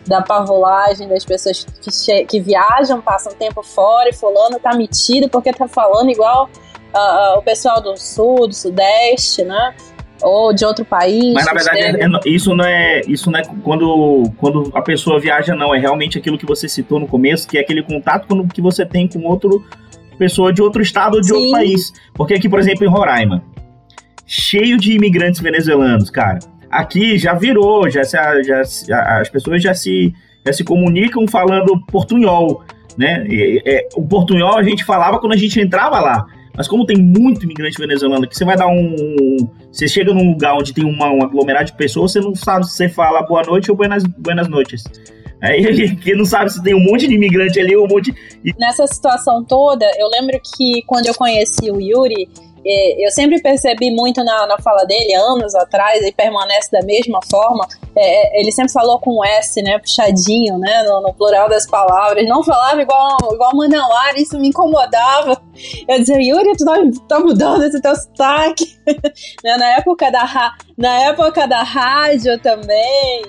[0.06, 5.54] Da pavulagem das pessoas que, que viajam, passam tempo fora e fulano tá metido porque
[5.54, 6.50] tá falando igual
[6.94, 9.76] uh, uh, o pessoal do sul, do sudeste, né?
[10.22, 11.34] Ou de outro país.
[11.34, 13.00] Mas na verdade, é, é, isso não é.
[13.08, 15.74] Isso não é quando, quando a pessoa viaja, não.
[15.74, 19.08] É realmente aquilo que você citou no começo, que é aquele contato que você tem
[19.08, 19.64] com outro
[20.20, 21.34] pessoa de outro estado ou de Sim.
[21.34, 21.94] outro país.
[22.14, 23.42] Porque aqui, por exemplo, em Roraima,
[24.28, 26.40] cheio de imigrantes venezuelanos, cara.
[26.70, 30.14] Aqui já virou, já, já, já as pessoas já se,
[30.46, 32.64] já se comunicam falando portunhol,
[32.96, 33.26] né?
[33.28, 36.28] E, é, o portunhol a gente falava quando a gente entrava lá.
[36.56, 39.50] Mas como tem muito imigrante venezuelano que você vai dar um.
[39.72, 42.76] Você chega num lugar onde tem uma, um aglomerado de pessoas, você não sabe se
[42.76, 44.84] você fala boa noite ou buenas, buenas noites.
[45.42, 48.14] Aí ele que não sabe se tem um monte de imigrante ali um monte.
[48.58, 52.28] Nessa situação toda, eu lembro que quando eu conheci o Yuri,
[52.66, 57.20] é, eu sempre percebi muito na, na fala dele, anos atrás, e permanece da mesma
[57.30, 57.68] forma.
[57.96, 59.78] É, é ele sempre falou com S, né?
[59.80, 60.84] Puxadinho, né?
[60.84, 62.28] No, no, plural das palavras.
[62.28, 65.42] Não falava igual, igual Manauara, isso me incomodava.
[65.88, 66.76] Eu dizia, Yuri, tu tá,
[67.08, 68.80] tá mudando esse teu sotaque.
[69.44, 73.22] Né, na, época da, na época da rádio também.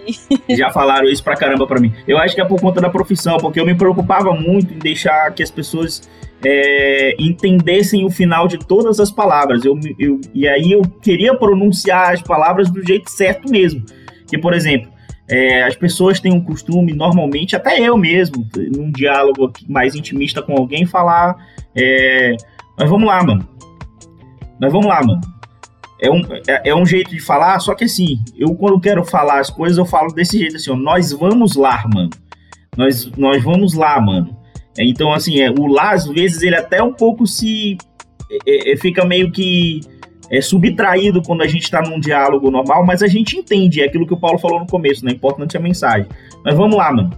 [0.56, 1.92] Já falaram isso pra caramba pra mim.
[2.08, 5.32] Eu acho que é por conta da profissão, porque eu me preocupava muito em deixar
[5.34, 6.02] que as pessoas
[6.44, 9.64] é, entendessem o final de todas as palavras.
[9.64, 13.84] Eu, eu, e aí eu queria pronunciar as palavras do jeito certo mesmo.
[14.26, 14.90] Que, por exemplo,
[15.28, 20.54] é, as pessoas têm um costume, normalmente, até eu mesmo, num diálogo mais intimista com
[20.54, 21.36] alguém, falar.
[21.74, 22.36] É,
[22.78, 23.48] mas vamos lá, mano.
[24.60, 25.20] Mas vamos lá, mano.
[26.02, 29.38] É um, é, é, um jeito de falar, só que assim, eu quando quero falar
[29.38, 32.10] as coisas, eu falo desse jeito assim, ó, nós vamos lá, mano.
[32.76, 34.39] Nós, nós vamos lá, mano.
[34.78, 37.76] É, então, assim, é, o lá, às vezes, ele até um pouco se.
[38.46, 39.80] É, é, fica meio que
[40.30, 44.06] é, subtraído quando a gente está num diálogo normal, mas a gente entende, é aquilo
[44.06, 45.12] que o Paulo falou no começo, né?
[45.12, 46.06] Importante a mensagem.
[46.44, 47.10] Mas vamos lá, mano.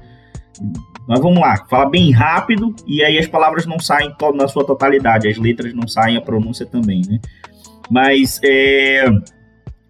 [1.06, 5.28] Mas vamos lá, fala bem rápido e aí as palavras não saem na sua totalidade,
[5.28, 7.18] as letras não saem, a pronúncia também, né?
[7.90, 9.04] Mas é,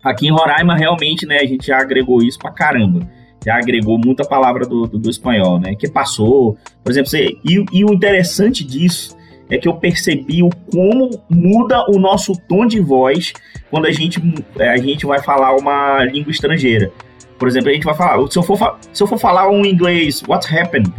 [0.02, 3.06] aqui em Roraima, realmente, né, a gente já agregou isso pra caramba
[3.44, 5.74] já agregou muita palavra do, do, do espanhol, né?
[5.74, 9.16] Que passou, por exemplo, você, e, e o interessante disso
[9.50, 13.32] é que eu percebi o como muda o nosso tom de voz
[13.70, 14.20] quando a gente,
[14.58, 16.90] é, a gente vai falar uma língua estrangeira.
[17.38, 20.22] Por exemplo, a gente vai falar, se eu for, se eu for falar um inglês,
[20.26, 20.90] what happened?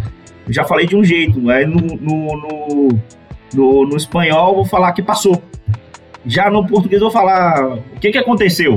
[0.46, 3.00] Eu já falei de um jeito, aí no, no, no,
[3.54, 5.41] no, no espanhol eu vou falar que passou.
[6.26, 8.76] Já no português eu vou falar o que que aconteceu.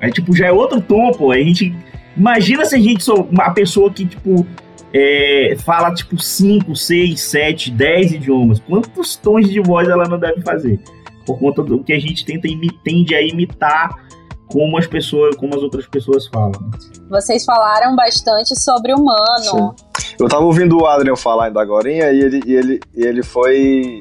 [0.00, 1.32] Aí, tipo, já é outro tom, pô.
[1.32, 1.74] A gente
[2.16, 4.46] Imagina se a gente sou uma pessoa que, tipo,
[4.92, 8.60] é, fala, tipo, 5, 6, 7, 10 idiomas.
[8.60, 10.80] Quantos tons de voz ela não deve fazer?
[11.26, 12.48] Por conta do que a gente tenta
[12.82, 14.06] tende a imitar
[14.46, 16.52] como as pessoas, como as outras pessoas falam.
[17.10, 19.74] Vocês falaram bastante sobre o humano.
[19.76, 20.14] Sim.
[20.18, 24.00] Eu tava ouvindo o Adrian falar ainda agora e ele, e ele, e ele foi.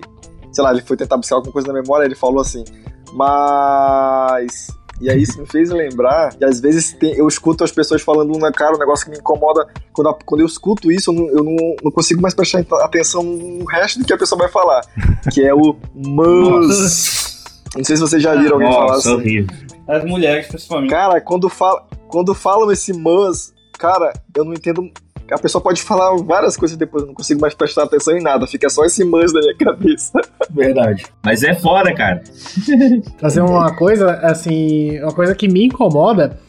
[0.51, 2.63] Sei lá, ele foi tentar buscar alguma coisa na memória, ele falou assim,
[3.11, 4.68] mas
[5.01, 8.37] e aí isso me fez lembrar que às vezes tem, eu escuto as pessoas falando
[8.39, 9.67] na cara um negócio que me incomoda.
[9.91, 13.23] Quando, a, quando eu escuto isso, eu, não, eu não, não, consigo mais prestar atenção
[13.23, 14.81] no resto do que a pessoa vai falar.
[15.33, 17.43] Que é o mas.
[17.75, 19.13] Não sei se vocês já viram alguém Nossa, falar assim.
[19.13, 19.55] Horrível.
[19.87, 20.91] As mulheres, principalmente.
[20.91, 24.89] Cara, quando, fala, quando falam esse mas, cara, eu não entendo
[25.34, 28.45] a pessoa pode falar várias coisas depois, eu não consigo mais prestar atenção em nada,
[28.45, 30.11] fica só esse mas na minha cabeça.
[30.49, 31.05] Verdade.
[31.23, 32.21] Mas é fora, cara.
[33.19, 36.39] Fazer uma coisa, assim, uma coisa que me incomoda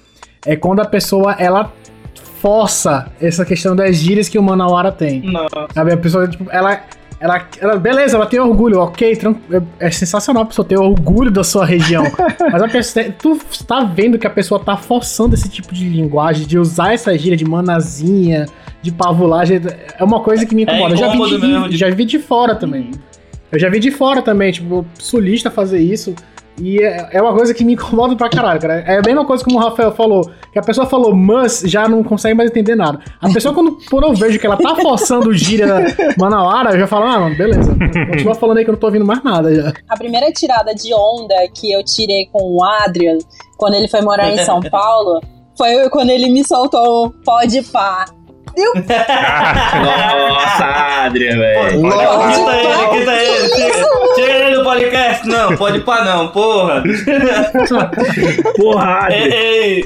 [0.45, 1.72] é quando a pessoa, ela
[2.41, 5.22] força essa questão das gírias que o Manauara tem.
[5.22, 5.47] Não.
[5.74, 6.83] Sabe, a pessoa, tipo, ela,
[7.18, 9.18] ela, ela, beleza, ela tem orgulho, ok,
[9.81, 12.05] é, é sensacional a pessoa ter orgulho da sua região.
[12.53, 16.47] mas a pessoa, tu tá vendo que a pessoa tá forçando esse tipo de linguagem,
[16.47, 18.47] de usar essa gíria de manazinha,
[18.87, 19.61] de pavulagem
[19.99, 20.95] é uma coisa que me incomoda.
[20.95, 21.76] É eu já vi, de, mesmo, de...
[21.76, 22.93] já vi de fora também.
[23.51, 26.14] Eu já vi de fora também, tipo, sulista fazer isso.
[26.61, 28.74] E é, é uma coisa que me incomoda pra caralho, cara.
[28.80, 32.03] É a mesma coisa como o Rafael falou, que a pessoa falou mas já não
[32.03, 33.01] consegue mais entender nada.
[33.20, 35.66] A pessoa, quando, quando eu vejo que ela tá forçando gíria
[36.16, 37.76] manauara, eu já falo, ah, mano, beleza.
[38.11, 39.72] Continua falando aí que eu não tô ouvindo mais nada já.
[39.89, 43.18] A primeira tirada de onda que eu tirei com o Adrian,
[43.59, 45.20] quando ele foi morar em São Paulo,
[45.59, 48.07] foi quando ele me soltou pode pá.
[49.85, 50.65] Nossa,
[51.05, 51.83] Adria, velho.
[51.83, 53.49] Quita ele, quita ele.
[53.51, 53.75] Tira,
[54.15, 55.29] tira ele do podcast.
[55.29, 56.83] Não, pode pá não, porra.
[58.57, 59.35] Porra, Ei, Adria.
[59.37, 59.85] ei.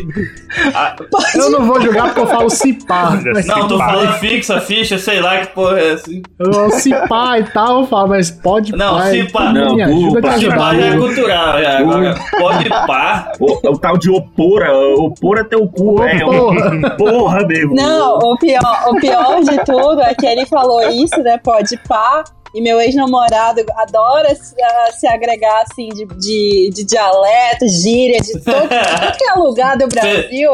[0.74, 0.94] Ah,
[1.34, 3.18] Eu não vou jogar porque eu falo cipá.
[3.46, 6.22] Não, tô falando fixa, ficha, sei lá que porra é assim.
[6.38, 9.06] Eu falo cipá e tal, eu falo, mas pode Não, pá.
[9.10, 9.52] cipá.
[9.52, 11.78] Me Não, ajuda a pá, te Tipo, ajudar, já é cultural, já.
[11.78, 13.32] Agora, pode pá.
[13.40, 16.18] O, o tal de opora, opora teu cu, é.
[16.20, 16.90] porra.
[16.96, 17.74] Porra, mesmo.
[17.74, 21.38] Não, o pior, o pior de tudo é que ele falou isso, né?
[21.38, 22.24] Pode pá.
[22.52, 28.32] E meu ex-namorado adora se, a- se agregar assim de, de, de dialeto, gíria, de
[28.42, 30.50] todo, tudo que é lugar do Brasil.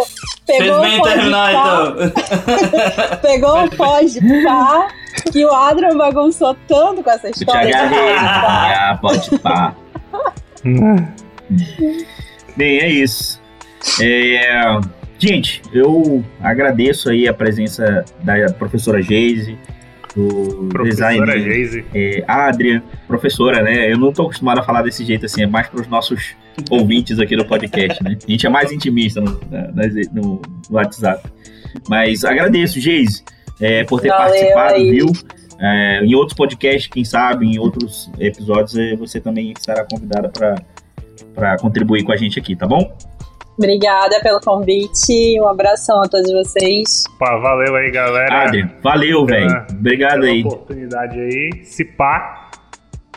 [0.47, 3.17] Pegou o pode terminar, pá, então.
[3.23, 4.89] pegou o pode pá.
[5.35, 7.67] E o Adrian bagunçou tanto com essa Eu te história.
[7.67, 8.15] de agarrei.
[8.15, 8.75] pode pá.
[8.91, 9.75] Ah, pode pá.
[12.57, 13.41] Bem, é isso.
[14.03, 14.79] É,
[15.19, 19.57] Gente, eu agradeço aí a presença da professora Geise,
[20.15, 21.85] do Professora designer Geise.
[21.95, 23.91] é, Adria, professora, né?
[23.93, 26.35] Eu não tô acostumado a falar desse jeito assim, é mais pros nossos
[26.71, 28.17] ouvintes aqui do podcast, né?
[28.27, 31.29] A gente é mais intimista no, no- no WhatsApp.
[31.89, 33.23] Mas agradeço, Geise,
[33.61, 34.91] é, por ter Valeu participado, aí.
[34.91, 35.07] viu?
[35.59, 40.29] É, em outros podcasts, quem sabe, em outros episódios, é, você também estará convidada
[41.35, 42.95] para contribuir com a gente aqui, tá bom?
[43.59, 45.41] Obrigada pelo convite.
[45.41, 47.05] Um abração a todos vocês.
[47.19, 48.51] Pá, valeu aí, galera.
[48.83, 49.65] Valeu, velho.
[49.71, 50.43] Obrigado pela aí.
[50.45, 51.65] oportunidade aí.
[51.65, 52.51] Se pá,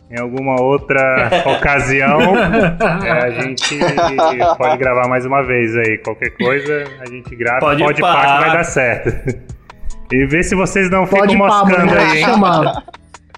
[0.10, 2.20] em alguma outra ocasião,
[3.06, 3.78] é, a gente
[4.58, 5.98] pode gravar mais uma vez aí.
[6.00, 7.60] Qualquer coisa, a gente grava.
[7.60, 8.14] Pode Pode, pá.
[8.14, 9.10] pá que vai dar certo.
[10.12, 12.26] E vê se vocês não Pode ficam pá, moscando aí, hein?
[12.26, 12.84] chamar.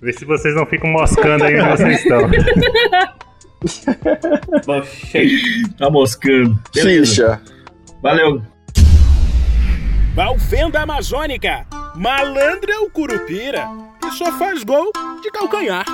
[0.01, 2.21] Vê se vocês não ficam moscando aí onde vocês estão.
[5.77, 6.59] Tá moscando.
[6.73, 7.05] Beleza.
[7.05, 7.41] Ficha.
[8.01, 8.41] Valeu.
[10.15, 11.65] Valfenda Amazônica.
[11.95, 13.67] Malandra é o Curupira.
[14.05, 14.91] E só faz gol
[15.21, 15.85] de calcanhar.